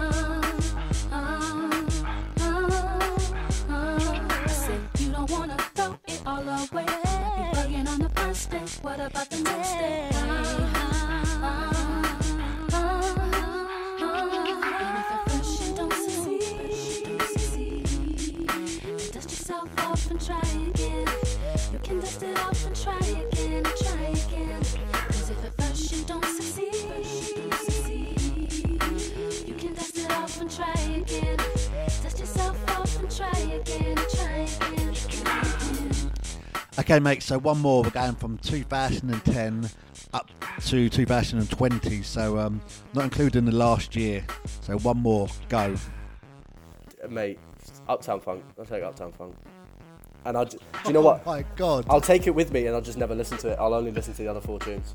[36.97, 37.23] Okay, mate.
[37.23, 37.83] So one more.
[37.83, 39.69] We're going from 2010
[40.15, 40.31] up
[40.65, 42.03] to 2020.
[42.03, 42.63] So um,
[42.95, 44.25] not including the last year.
[44.63, 45.29] So one more.
[45.51, 45.77] Go.
[47.11, 47.39] Mate,
[47.87, 48.43] Uptown Funk.
[48.59, 49.35] I'll take Uptown Funk.
[50.25, 50.47] And I'll.
[50.47, 51.21] ju- Do you know what?
[51.27, 51.85] Oh my God.
[51.91, 53.59] I'll take it with me, and I'll just never listen to it.
[53.61, 54.95] I'll only listen to the other four tunes.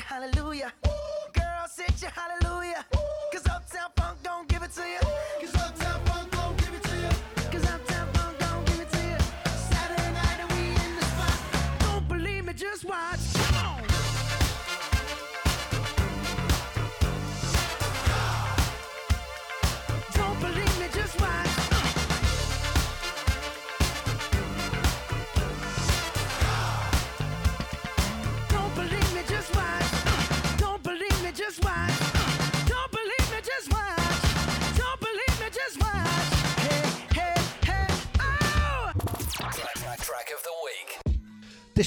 [0.00, 0.35] hallelujah.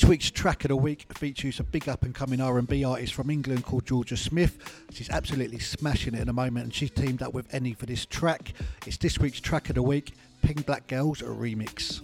[0.09, 3.63] Week's track of the week features a big up and coming R&B artist from England
[3.63, 4.83] called Jorja Smith.
[4.91, 8.07] She's absolutely smashing it at the moment and she's teamed up with ENNY for this
[8.07, 8.53] track.
[8.87, 12.01] It's this week's track of the week, Peng Black Girls, remix.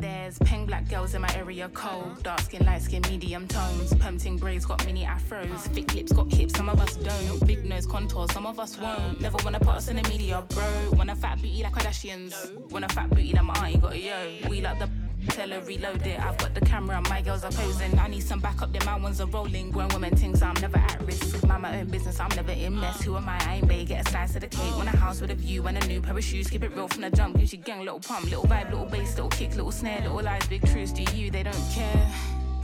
[0.00, 2.20] There's pink black girls in my area cold.
[2.24, 3.94] Dark skin, light skin, medium tones.
[3.94, 5.60] Permting braids got mini afros.
[5.72, 7.46] Thick lips got hips, some of us don't.
[7.46, 9.20] Big nose contour, some of us won't.
[9.20, 10.90] Never wanna put us in the media, bro.
[10.94, 12.72] Wanna fat booty like Kardashians.
[12.72, 14.48] Wanna fat booty like my auntie got a yo.
[14.48, 14.88] We like the
[15.28, 16.18] Tell her reload it.
[16.18, 17.98] I've got the camera, my girls are posing.
[17.98, 19.70] I need some backup, then my ones are rolling.
[19.70, 21.44] Grown women things, I'm never at risk.
[21.44, 23.02] Mind my own business, I'm never in mess.
[23.02, 23.38] Who am I?
[23.46, 23.84] I ain't bae.
[23.84, 24.76] Get a slice of the cake.
[24.76, 26.48] Want a house with a view and a new pair of shoes.
[26.48, 27.36] Keep it real from the jump.
[27.36, 30.66] Gucci gang, little pump, little vibe, little bass, little kick, little snare, little lies, big
[30.66, 30.92] truths.
[30.92, 31.30] Do you?
[31.30, 32.06] They don't care.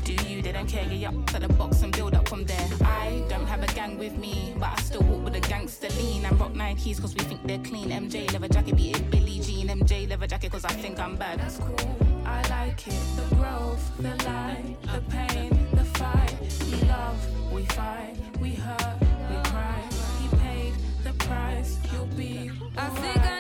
[0.05, 0.41] Do you?
[0.41, 0.85] They don't care.
[0.85, 2.69] Get up to the box and build up from there.
[2.83, 6.25] I don't have a gang with me, but I still walk with a gangster lean.
[6.25, 7.91] And rock Nikes cause we think they're clean.
[7.91, 9.69] MJ leather jacket, beat it Billie Jean.
[9.69, 11.41] MJ leather jacket cause I think I'm bad.
[11.41, 12.16] That's cool.
[12.27, 13.03] I like it.
[13.17, 16.37] The growth, the light, the pain, the fight.
[16.71, 18.99] We love, we fight, we hurt,
[19.31, 19.81] we cry.
[20.21, 20.75] He paid
[21.05, 21.79] the price.
[21.93, 22.51] You'll be.
[22.77, 23.36] I think I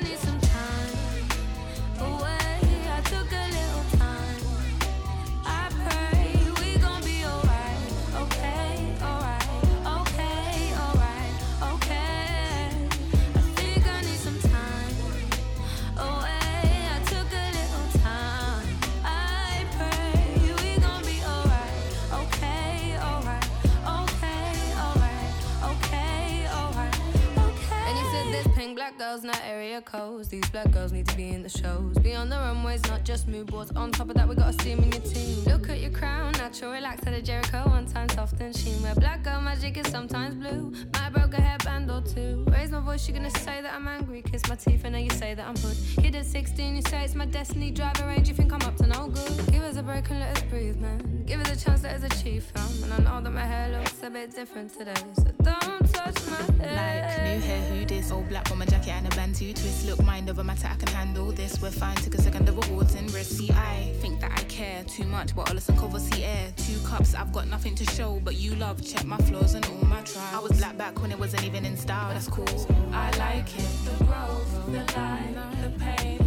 [28.98, 30.28] girls, not area codes.
[30.28, 31.96] These black girls need to be in the shows.
[31.98, 33.70] Be on the runways, not just mood boards.
[33.76, 35.44] On top of that, we gotta see 'em in your team.
[35.44, 37.68] Look at your crown, natural, relaxed at a Jericho.
[37.68, 38.82] One time soft and sheen.
[38.82, 40.72] Where black girl magic is sometimes blue.
[40.94, 42.44] Might broke a hairband or two.
[42.50, 44.22] Raise my voice, you're gonna say that I'm angry.
[44.22, 45.76] Kiss my teeth, and now you say that I'm hood.
[46.02, 47.70] Kid at 16, you say it's my destiny.
[47.70, 49.52] Driving range, you think I'm up to no good.
[49.52, 51.24] Give us a break and let us breathe, man.
[51.26, 52.84] Give us a chance, let us achieve, fam.
[52.84, 54.94] And I know that my hair looks a bit different today.
[55.16, 56.76] So don't touch my hair.
[56.76, 58.10] Like new hair, who this?
[58.10, 59.86] All black bomber jacket and a bantu twist.
[59.86, 61.60] Look, mind over matter, I can handle this.
[61.60, 63.38] We're fine, took a second of awards and risk.
[63.38, 66.50] See, I think that I care too much, but listen cover see air.
[66.56, 68.82] Two cups, I've got nothing to show, but you love.
[68.82, 70.34] Check my flaws and all my trials.
[70.34, 72.08] I was black back when it wasn't even in style.
[72.14, 72.46] That's cool.
[72.90, 73.68] I like it.
[73.84, 76.25] The growth, the light, the pain,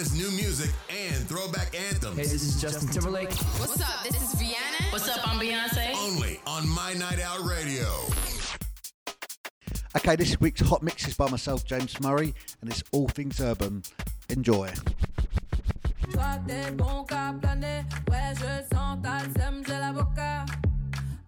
[0.00, 2.16] hottest new music and throwback anthems.
[2.16, 3.30] Hey, this is Justin Timberlake.
[3.58, 4.02] What's up?
[4.02, 4.92] This is Rihanna.
[4.92, 5.28] What's up?
[5.28, 5.94] I'm Beyonce.
[5.94, 7.84] Only on My Night Out Radio.
[9.94, 12.32] Okay, this week's hot mix is by myself, James Murray,
[12.62, 13.82] and it's all things urban.
[14.30, 14.72] Enjoy.
[16.12, 20.46] Toi t'es bon qu'à planer, ouais je sens ta sème, j'ai l'avocat.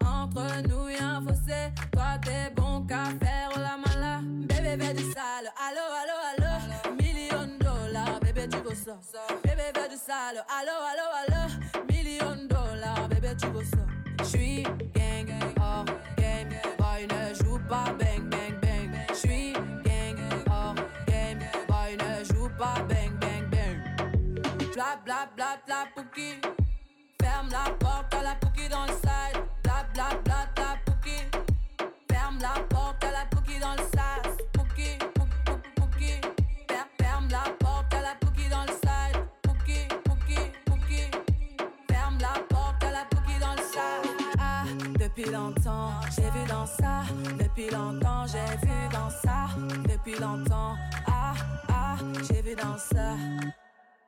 [0.03, 4.21] Entre nous y'a un fossé, toi t'es bon qu'à faire la mala.
[4.23, 6.82] Bébé veut du sale, allo allo allo, million
[8.83, 8.99] ça.
[9.43, 13.85] Bébé du sale, allo allo allo, million dollars, bébé tu veux ça.
[14.23, 15.29] J'suis gang,
[15.59, 15.85] hors
[16.17, 18.91] game, boy ne joue pas bang bang bang.
[19.13, 20.17] J'suis gang,
[20.49, 20.75] hors
[21.07, 23.79] game, boy ne joue pas bang bang bang.
[24.73, 26.41] Bla bla bla bla pouki.
[27.21, 29.43] Ferme la porte à la pouki dans le side.
[29.63, 30.52] Bla bla bla
[45.15, 47.03] depuis longtemps, j'ai vu dans ça.
[47.39, 49.47] Depuis longtemps, j'ai vu dans ça.
[49.87, 50.75] Depuis longtemps,
[51.07, 51.33] ah,
[51.69, 51.95] ah,
[52.27, 53.15] j'ai vu dans ça.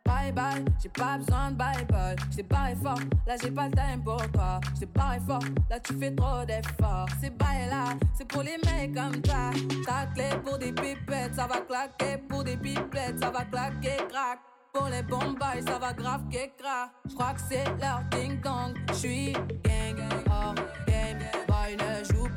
[0.03, 2.15] Bye bye, j'ai pas besoin de bye bye.
[2.31, 4.59] J't'ai barré fort, là j'ai pas le time pour toi.
[4.75, 7.07] J't'ai barré fort, là tu fais trop d'efforts.
[7.21, 9.51] C'est bye là, c'est pour les mecs comme toi.
[9.85, 12.17] Ta clé pour des pipettes, ça va claquer.
[12.29, 14.39] Pour des pipettes, ça va claquer, crack.
[14.73, 16.89] Pour les bombes, ça va grave qu'écra.
[17.09, 18.75] J'crois que c'est leur ding dong.
[18.93, 19.31] J'suis
[19.63, 19.97] gang,
[20.29, 20.84] hors game.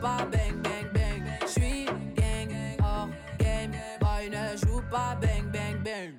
[0.00, 1.22] Pas bang bang bang.
[1.46, 2.50] J'suis gang,
[2.80, 3.08] hors
[3.38, 3.72] game.
[4.00, 6.14] Boy ne joue pas bang bang bang.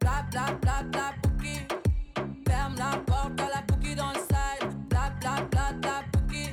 [0.00, 1.66] Bla bla bla bla pouki.
[2.46, 4.68] Ferme la porte à la pouki dans le side.
[4.90, 6.50] Bla bla bla bla pouki.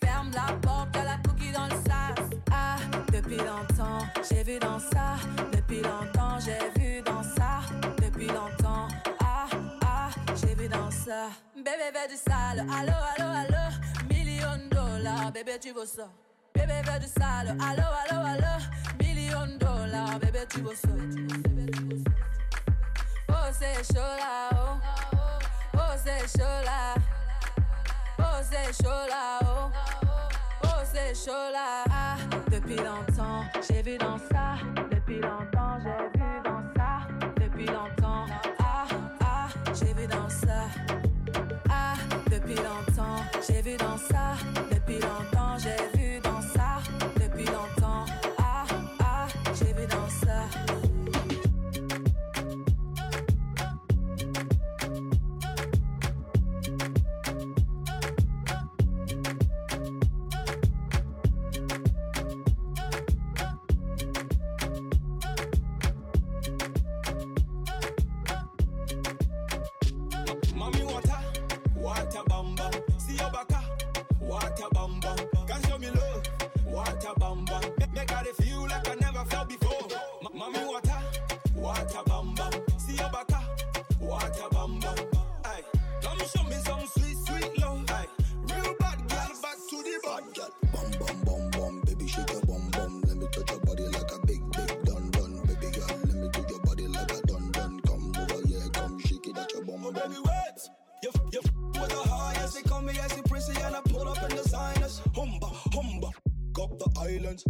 [0.00, 2.38] Ferme la porte à la pouki dans le sas.
[2.52, 2.76] Ah,
[3.12, 5.16] depuis longtemps, j'ai vu dans ça.
[5.52, 7.60] Depuis longtemps, j'ai vu dans ça.
[8.00, 8.86] Depuis longtemps,
[9.20, 9.46] ah,
[9.84, 11.30] ah, j'ai vu dans ça.
[11.56, 13.64] Bébé veut du sale, allo, allo, allo.
[14.08, 14.77] Million de
[15.32, 16.08] bébé tu veux ça.
[16.54, 18.64] Bébé veut du sale, allo, allo, allo.
[19.00, 20.88] Million dollars, bébé tu veux ça.
[23.28, 24.78] Oh c'est chaud là, oh.
[25.74, 26.94] Oh c'est chaud là.
[28.18, 29.70] Oh c'est chaud là, oh.
[30.64, 31.84] Oh c'est chaud là.
[31.90, 32.16] Ah,
[32.50, 34.56] depuis longtemps, j'ai vu dans ça.
[34.90, 36.17] Depuis longtemps, j'ai vu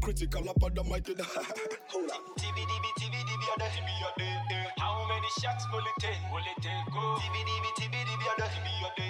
[0.09, 0.83] critical up on the.
[0.83, 2.21] Hold on.
[2.41, 3.69] TVDB, TVDB, other.
[3.69, 4.73] TV, other.
[4.79, 6.17] How many shots will it take?
[6.33, 6.73] Will it take?
[6.89, 6.95] Oh?
[6.97, 7.21] Go.
[7.21, 8.49] TVDB, TVDB, other.
[8.89, 9.09] Other.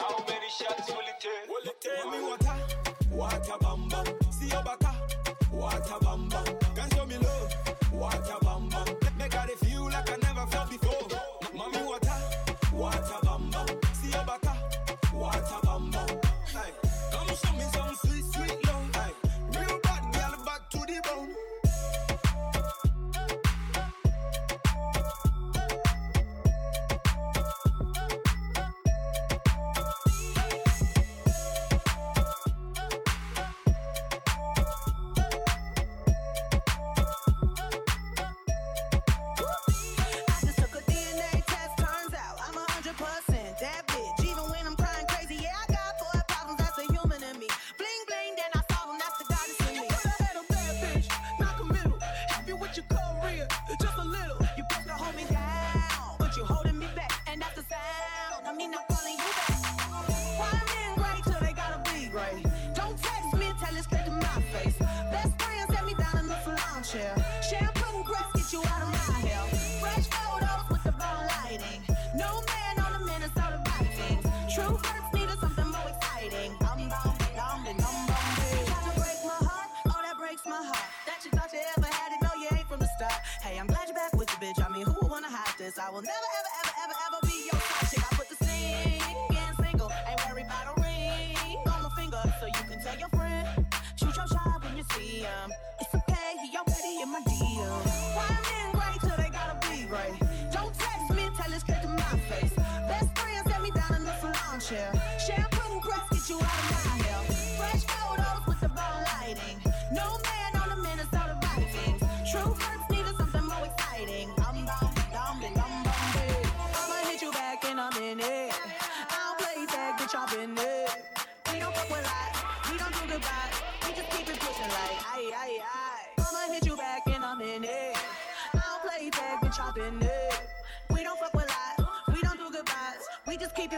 [0.00, 1.46] How many shots will it take?
[1.48, 2.04] Will it take?
[2.04, 2.56] Mommy water,
[3.12, 3.64] water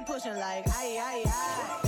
[0.04, 1.81] pushing like aye aye aye.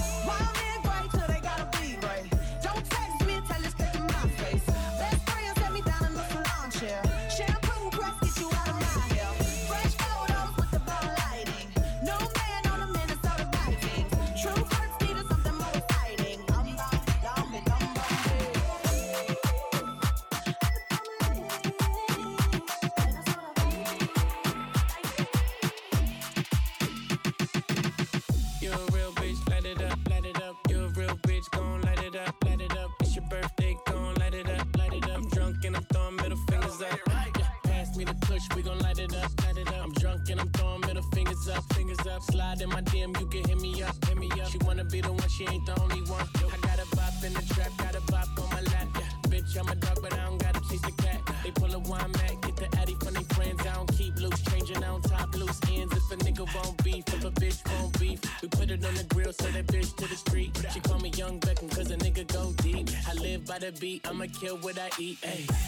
[63.64, 64.00] gotta be.
[64.04, 65.20] I'ma kill what I eat.
[65.22, 65.63] Ayy.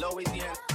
[0.00, 0.71] Louisiana.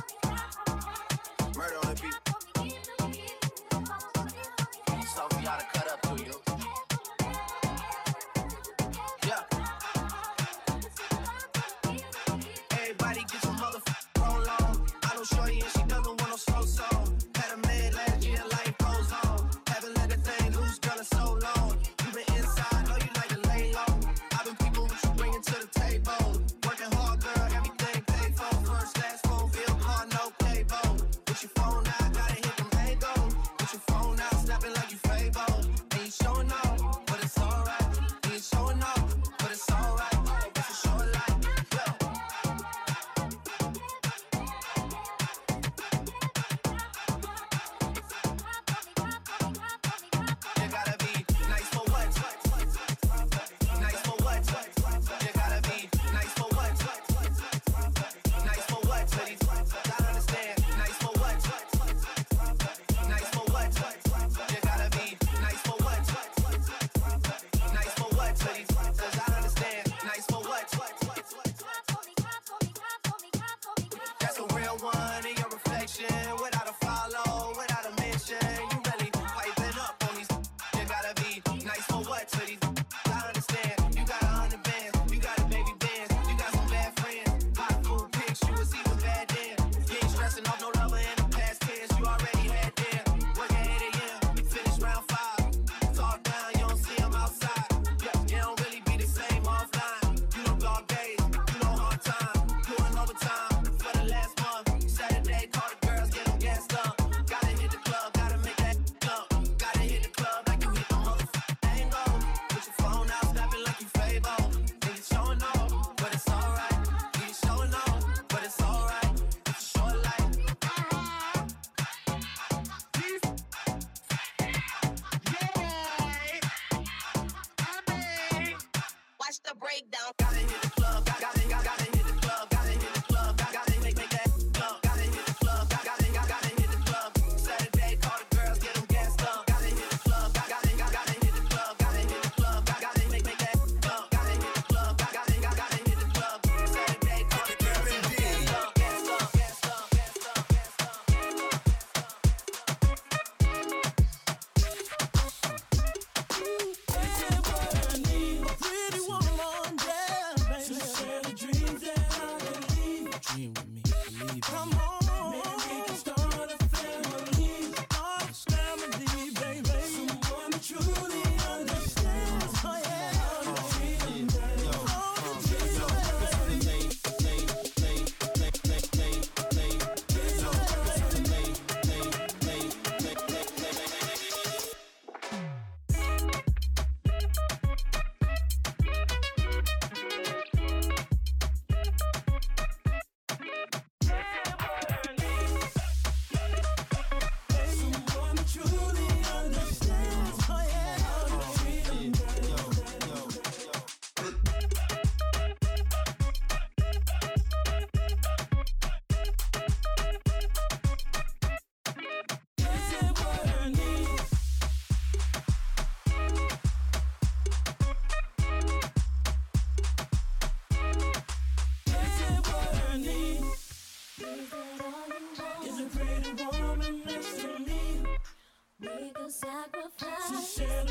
[129.77, 130.11] Breakdown.
[130.17, 130.66] Gotta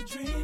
[0.07, 0.36] To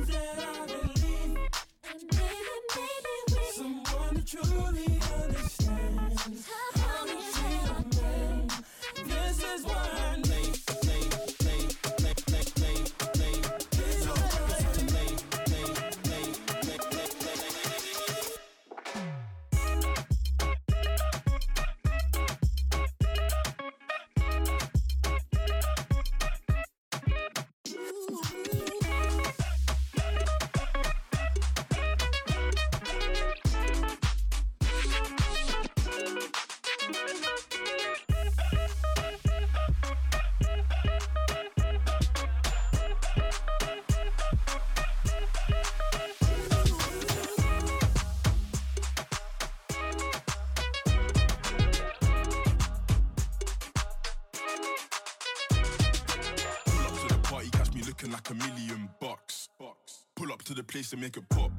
[60.44, 61.50] to the place and make it pop.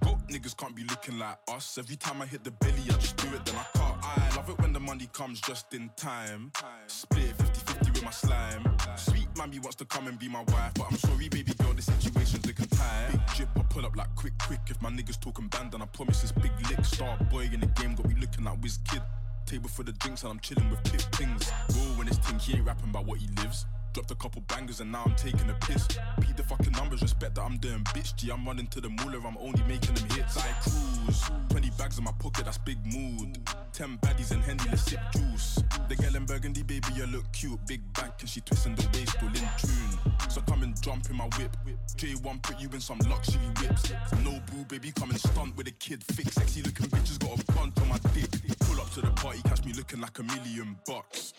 [0.00, 1.78] Broke niggas can't be looking like us.
[1.78, 3.96] Every time I hit the belly, I just do it, then I cut.
[4.02, 6.52] I love it when the money comes just in time.
[6.86, 8.64] Split 50 50 with my slime.
[8.96, 11.82] Sweet mammy wants to come and be my wife, but I'm sorry, baby girl, the
[11.82, 13.08] situation's looking tight.
[13.12, 14.60] Big drip, I pull up like quick, quick.
[14.68, 16.84] If my niggas talking band, then I promise this big lick.
[16.84, 19.02] Star boy in the game, got me looking like whiz kid.
[19.46, 21.50] Table for the drinks and I'm chilling with pip things.
[21.76, 23.66] Roll when it's ting, he ain't rapping about what he lives.
[23.96, 25.88] Dropped a couple bangers and now I'm taking a piss.
[26.20, 28.14] Beat the fucking numbers, respect that I'm doing bitch.
[28.14, 30.36] G, I'm running to the moolah, I'm only making them hits.
[30.36, 31.30] I cruise.
[31.48, 33.38] 20 bags in my pocket, that's big mood.
[33.72, 35.62] 10 baddies and Hendy, let's sip juice.
[35.88, 37.58] The girl in Burgundy, baby, you look cute.
[37.66, 40.28] Big back and she twisting the waist, all in tune.
[40.28, 41.56] So come and jump in my whip.
[41.96, 43.94] J1 put you in some luxury whips.
[44.22, 46.04] No boo, baby, come and stunt with a kid.
[46.04, 48.28] Fix sexy looking bitches, got a bun on my dick.
[48.60, 51.32] Pull up to the party, catch me looking like a million bucks.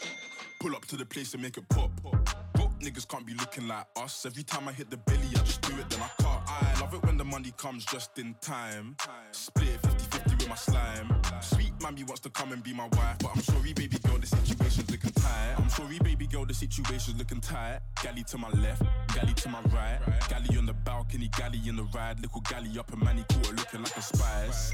[0.59, 1.91] Pull up to the place and make it pop.
[2.01, 2.16] Broke
[2.79, 4.25] niggas can't be looking like us.
[4.25, 6.41] Every time I hit the billy, I just do it, then I cut.
[6.47, 8.95] I love it when the money comes just in time.
[9.31, 11.21] Split 50 50 with my slime.
[11.41, 14.27] Sweet mammy wants to come and be my wife, but I'm sorry, baby girl, the
[14.27, 15.55] situation's looking tight.
[15.57, 17.79] I'm sorry, baby girl, the situation's looking tight.
[18.03, 18.83] Galley to my left,
[19.13, 19.99] galley to my right.
[20.29, 22.19] Galley on the balcony, galley in the ride.
[22.19, 23.25] Little galley up and manny
[23.57, 24.71] looking like a spice.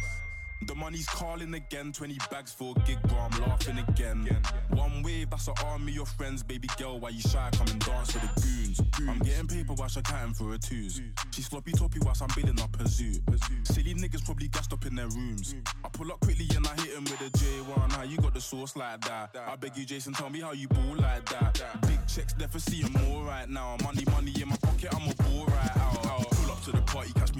[0.66, 3.18] The money's calling again, 20 bags for a gig, bro.
[3.18, 4.28] I'm laughing again.
[4.70, 7.00] One wave, that's an army of friends, baby girl.
[7.00, 7.50] Why you shy?
[7.54, 8.82] Come and dance with the goons.
[9.10, 11.02] I'm getting paper whilst I'm counting for her twos.
[11.32, 13.14] She sloppy toppy whilst I'm building up her zoo.
[13.64, 15.56] Silly niggas probably gassed up in their rooms.
[15.84, 17.92] I pull up quickly and I hit him with a J1.
[17.92, 19.36] How you got the sauce like that?
[19.48, 21.62] I beg you, Jason, tell me how you ball like that.
[21.82, 23.76] Big checks, never see more right now.
[23.84, 25.73] Money, money in my pocket, I'm a ball right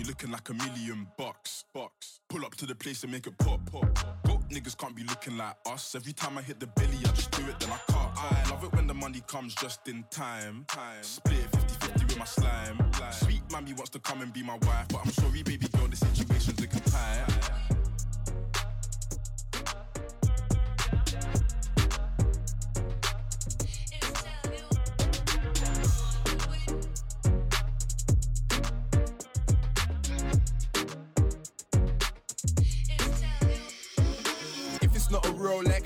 [0.04, 1.66] catch looking like a million bucks.
[1.74, 2.20] bucks.
[2.30, 3.60] Pull up to the place and make it pop.
[3.72, 4.24] pop.
[4.24, 5.96] Broke niggas can't be looking like us.
[5.96, 8.12] Every time I hit the belly, I just do it, then I cut.
[8.16, 10.66] I love it when the money comes just in time.
[10.68, 11.04] time.
[11.04, 12.78] Split 50 50 with my slime.
[13.12, 15.96] Sweet mammy wants to come and be my wife, but I'm sorry, baby girl, the
[15.96, 17.73] situation's looking tight.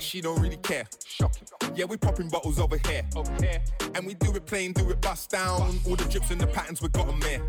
[0.08, 0.86] She don't really care.
[1.04, 1.46] Shocking.
[1.74, 3.02] Yeah, we popping bottles over here.
[3.14, 3.62] Over here.
[3.94, 5.78] And we do it plain, do it bust down.
[5.86, 7.42] All the drips and the patterns, we got them there.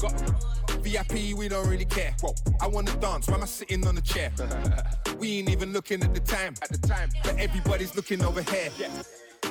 [0.82, 2.16] VIP, we don't really care.
[2.60, 4.32] I wanna dance, why am I sitting on a chair?
[5.20, 6.54] we ain't even looking at the time.
[6.62, 7.10] At the time.
[7.24, 8.70] But everybody's looking over here.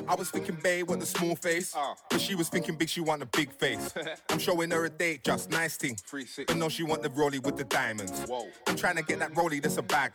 [0.09, 1.75] I was thinking babe want a small face,
[2.09, 3.93] but she was thinking big, she want a big face.
[4.31, 5.97] I'm showing her a date, just nice thing.
[6.47, 8.27] But no, she want the rollie with the diamonds.
[8.67, 10.13] I'm trying to get that rollie, that's a bag.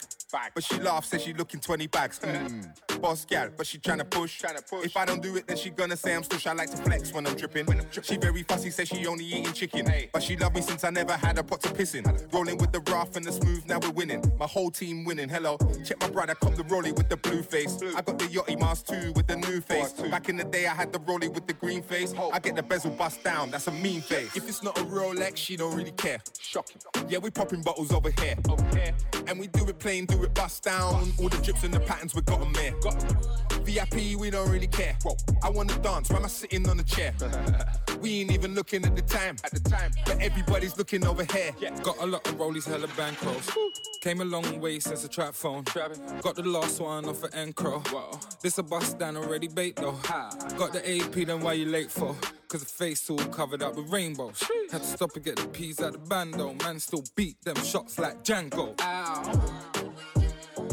[0.55, 2.19] But she laughs, says she looking 20 bags.
[2.19, 3.01] Mm.
[3.01, 4.43] Boss gal, but she trying to push.
[4.83, 6.47] If I don't do it, then she gonna say I'm stush.
[6.47, 7.67] I like to flex when I'm dripping.
[8.01, 9.87] She very fussy, says she only eating chicken.
[10.11, 12.05] But she love me since I never had a pot to piss in.
[12.31, 14.23] Rolling with the rough and the smooth, now we're winning.
[14.39, 15.29] My whole team winning.
[15.29, 17.77] Hello, check my brother, come the rollie with the blue face.
[17.95, 19.82] I got the yachty mask too with the new face.
[20.09, 22.13] Back in the day, I had the rollie with the green face.
[22.31, 24.35] I get the bezel bust down, that's a mean face.
[24.35, 26.19] If it's not a Rolex, she don't really care.
[26.39, 26.81] Shocking.
[27.09, 28.35] Yeah, we popping bottles over here.
[28.49, 28.93] Over here.
[29.27, 31.11] And we do it plain, do it bust down.
[31.19, 32.73] All the drips and the patterns, we got them there.
[33.63, 34.97] VIP, we don't really care.
[35.41, 37.13] I wanna dance, why am I sitting on a chair?
[38.01, 39.37] we ain't even looking at the time.
[39.43, 39.91] At the time.
[40.05, 41.51] But everybody's looking over here.
[41.81, 43.49] Got a lot of rollies, hella bankrolls.
[44.01, 45.63] Came a long way since the trap phone.
[46.21, 48.41] Got the last one off of Encro.
[48.41, 49.97] This a bust down already though.
[50.57, 52.15] Got the AP, then why you late for?
[52.47, 54.43] Cause the face all covered up with rainbows.
[54.71, 56.53] Had to stop and get the peas out the bando.
[56.53, 58.75] Man still beat them shots like Django.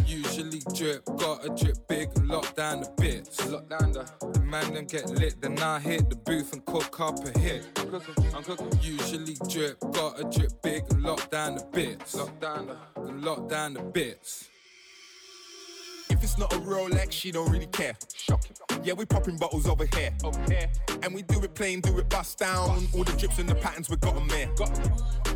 [0.07, 3.49] Usually drip, got a drip big and lock down the bits.
[3.49, 7.01] Lock down the, the man them get lit, then I hit the booth and cook
[7.01, 7.65] up a hit.
[7.79, 8.79] I'm cooking, I'm cooking.
[8.83, 12.15] Usually drip, got a drip big and lock down the bits.
[12.15, 14.49] Lock down the, and lock down the bits.
[16.21, 17.95] If it's not a Rolex, she don't really care.
[18.15, 18.55] Shocking.
[18.85, 20.13] Yeah, we popping bottles over here.
[20.23, 20.71] Over here.
[21.03, 22.87] And we do it plain, do it bust down.
[22.95, 24.47] All the drips and the patterns, we got them there.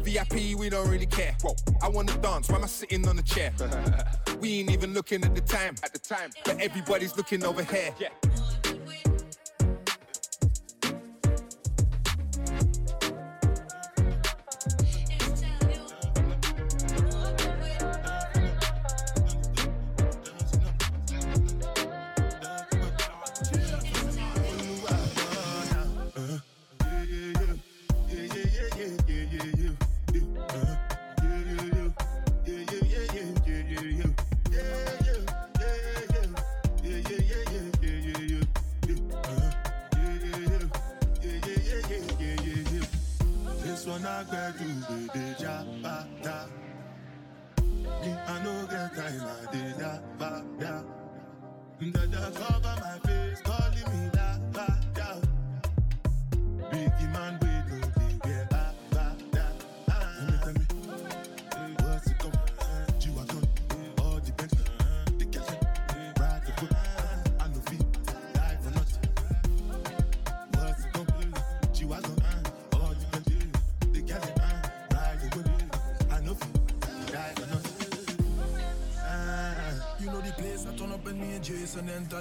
[0.03, 1.39] VIP, we don't really care.
[1.83, 3.51] I wanna dance, why am I sitting on a chair?
[4.41, 5.75] we ain't even looking at the time.
[5.83, 6.33] At the time.
[6.45, 7.95] But everybody's looking over here.
[7.99, 8.09] Yeah.
[51.93, 53.24] Dada cover my face,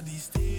[0.01, 0.52] Jason enter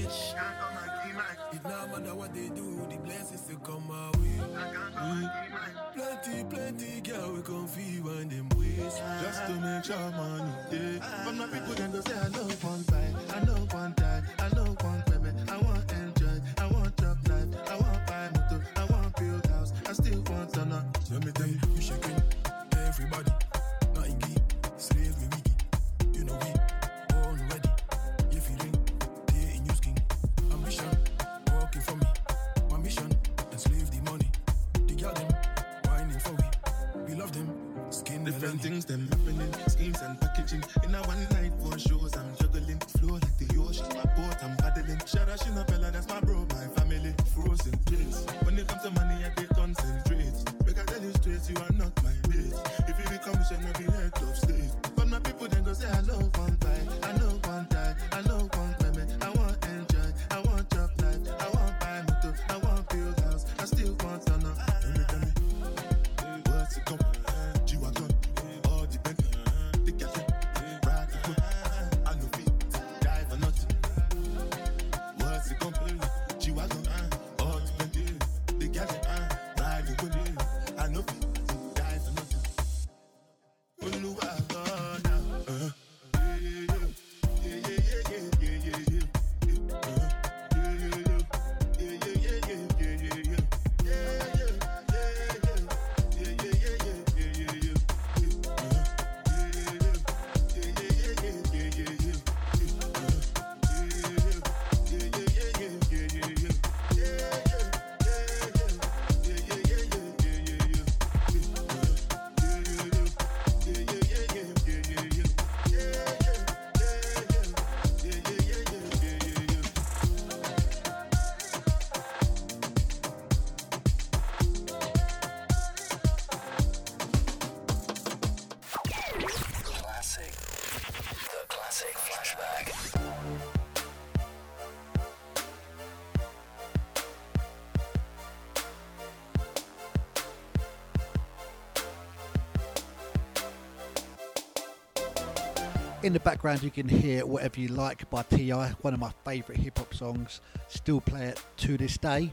[146.05, 149.59] In the background, you can hear Whatever You Like by T.I., one of my favourite
[149.59, 150.43] hip hop songs.
[150.69, 152.31] Still play it to this day.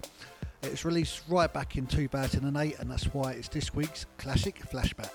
[0.62, 5.11] It was released right back in 2008, and that's why it's this week's classic flashback.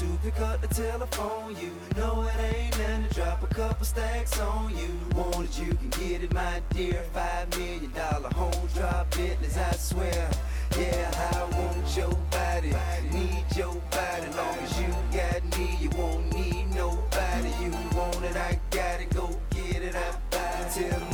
[0.00, 1.54] To, pick up the telephone.
[1.60, 4.88] You know it ain't nothing to drop a couple stacks on you.
[5.14, 7.02] Want it, you can get it, my dear.
[7.12, 10.30] Five million dollar home drop business, I swear.
[10.78, 12.72] Yeah, I want your body,
[13.12, 14.26] need your body.
[14.36, 17.50] Long as you got me, you won't need nobody.
[17.62, 19.10] You want it, I got it.
[19.14, 21.09] Go get it, I buy it.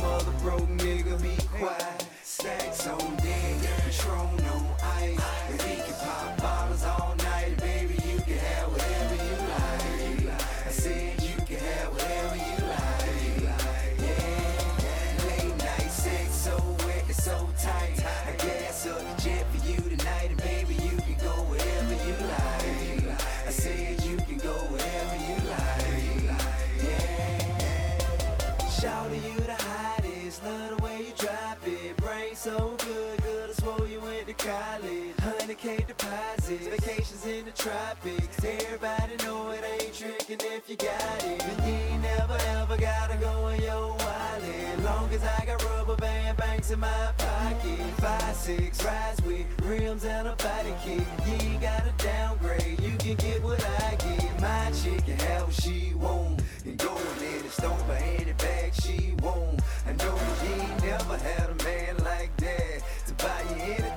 [36.07, 38.43] 100k vacations in the tropics.
[38.43, 41.43] Everybody know it ain't tricking if you got it.
[41.43, 44.83] And you ain't never ever gotta go in your wallet.
[44.83, 47.79] Long as I got rubber band banks in my pocket.
[47.97, 51.03] Five, six, rides with rims and a body kit.
[51.25, 54.41] You ain't gotta downgrade, you can get what I get.
[54.41, 56.41] My chick can have what she want.
[56.65, 59.61] And go in the store for any bag she want.
[59.85, 62.81] I know you ain't never had a man like that.
[63.07, 63.96] To buy you anything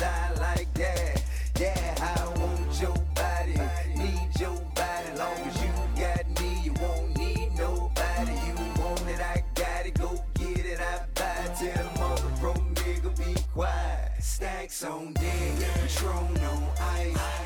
[0.00, 1.22] like that.
[1.58, 3.58] Yeah, I want your body,
[3.96, 5.18] need your body.
[5.18, 8.32] Long as you got me, you won't need nobody.
[8.32, 9.94] You want it, I got it.
[9.98, 11.56] Go get it, I buy it.
[11.56, 14.12] Tell the be quiet.
[14.20, 17.43] Stacks on deck, Patron on ice.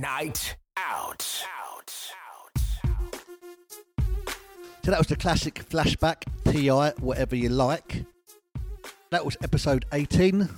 [0.00, 1.44] Night out.
[1.68, 2.12] Out.
[2.16, 2.62] Out.
[4.82, 8.04] So that was the classic flashback, TI, whatever you like.
[9.10, 10.48] That was episode 18,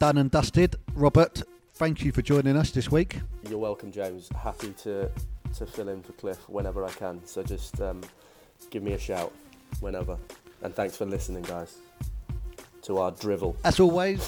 [0.00, 0.74] done and dusted.
[0.94, 1.42] Robert,
[1.74, 3.20] thank you for joining us this week.
[3.48, 4.28] You're welcome, James.
[4.36, 5.10] Happy to
[5.56, 7.24] to fill in for Cliff whenever I can.
[7.26, 8.00] So just um,
[8.70, 9.32] give me a shout
[9.80, 10.16] whenever.
[10.62, 11.76] And thanks for listening, guys,
[12.82, 13.56] to our drivel.
[13.64, 14.20] As always,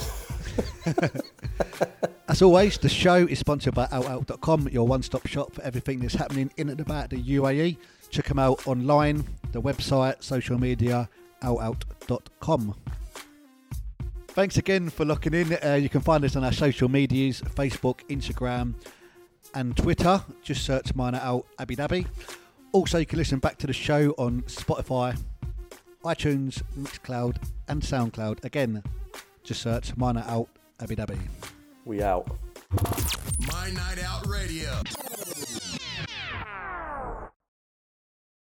[2.28, 6.50] as always, the show is sponsored by OutOut.com, your one-stop shop for everything that's happening
[6.56, 7.76] in and about the UAE.
[8.10, 11.08] Check them out online, the website, social media,
[11.42, 12.74] outout.com.
[14.28, 15.58] Thanks again for locking in.
[15.62, 18.74] Uh, you can find us on our social medias Facebook, Instagram,
[19.54, 20.22] and Twitter.
[20.42, 22.06] Just search My Night Out Abu Dhabi.
[22.72, 25.18] Also, you can listen back to the show on Spotify,
[26.04, 27.36] iTunes, Mixcloud,
[27.68, 28.44] and Soundcloud.
[28.44, 28.82] Again,
[29.42, 30.48] just search My Night Out
[30.80, 31.18] Abu Dhabi.
[31.84, 32.26] We out.
[33.46, 34.82] My Night Out Radio.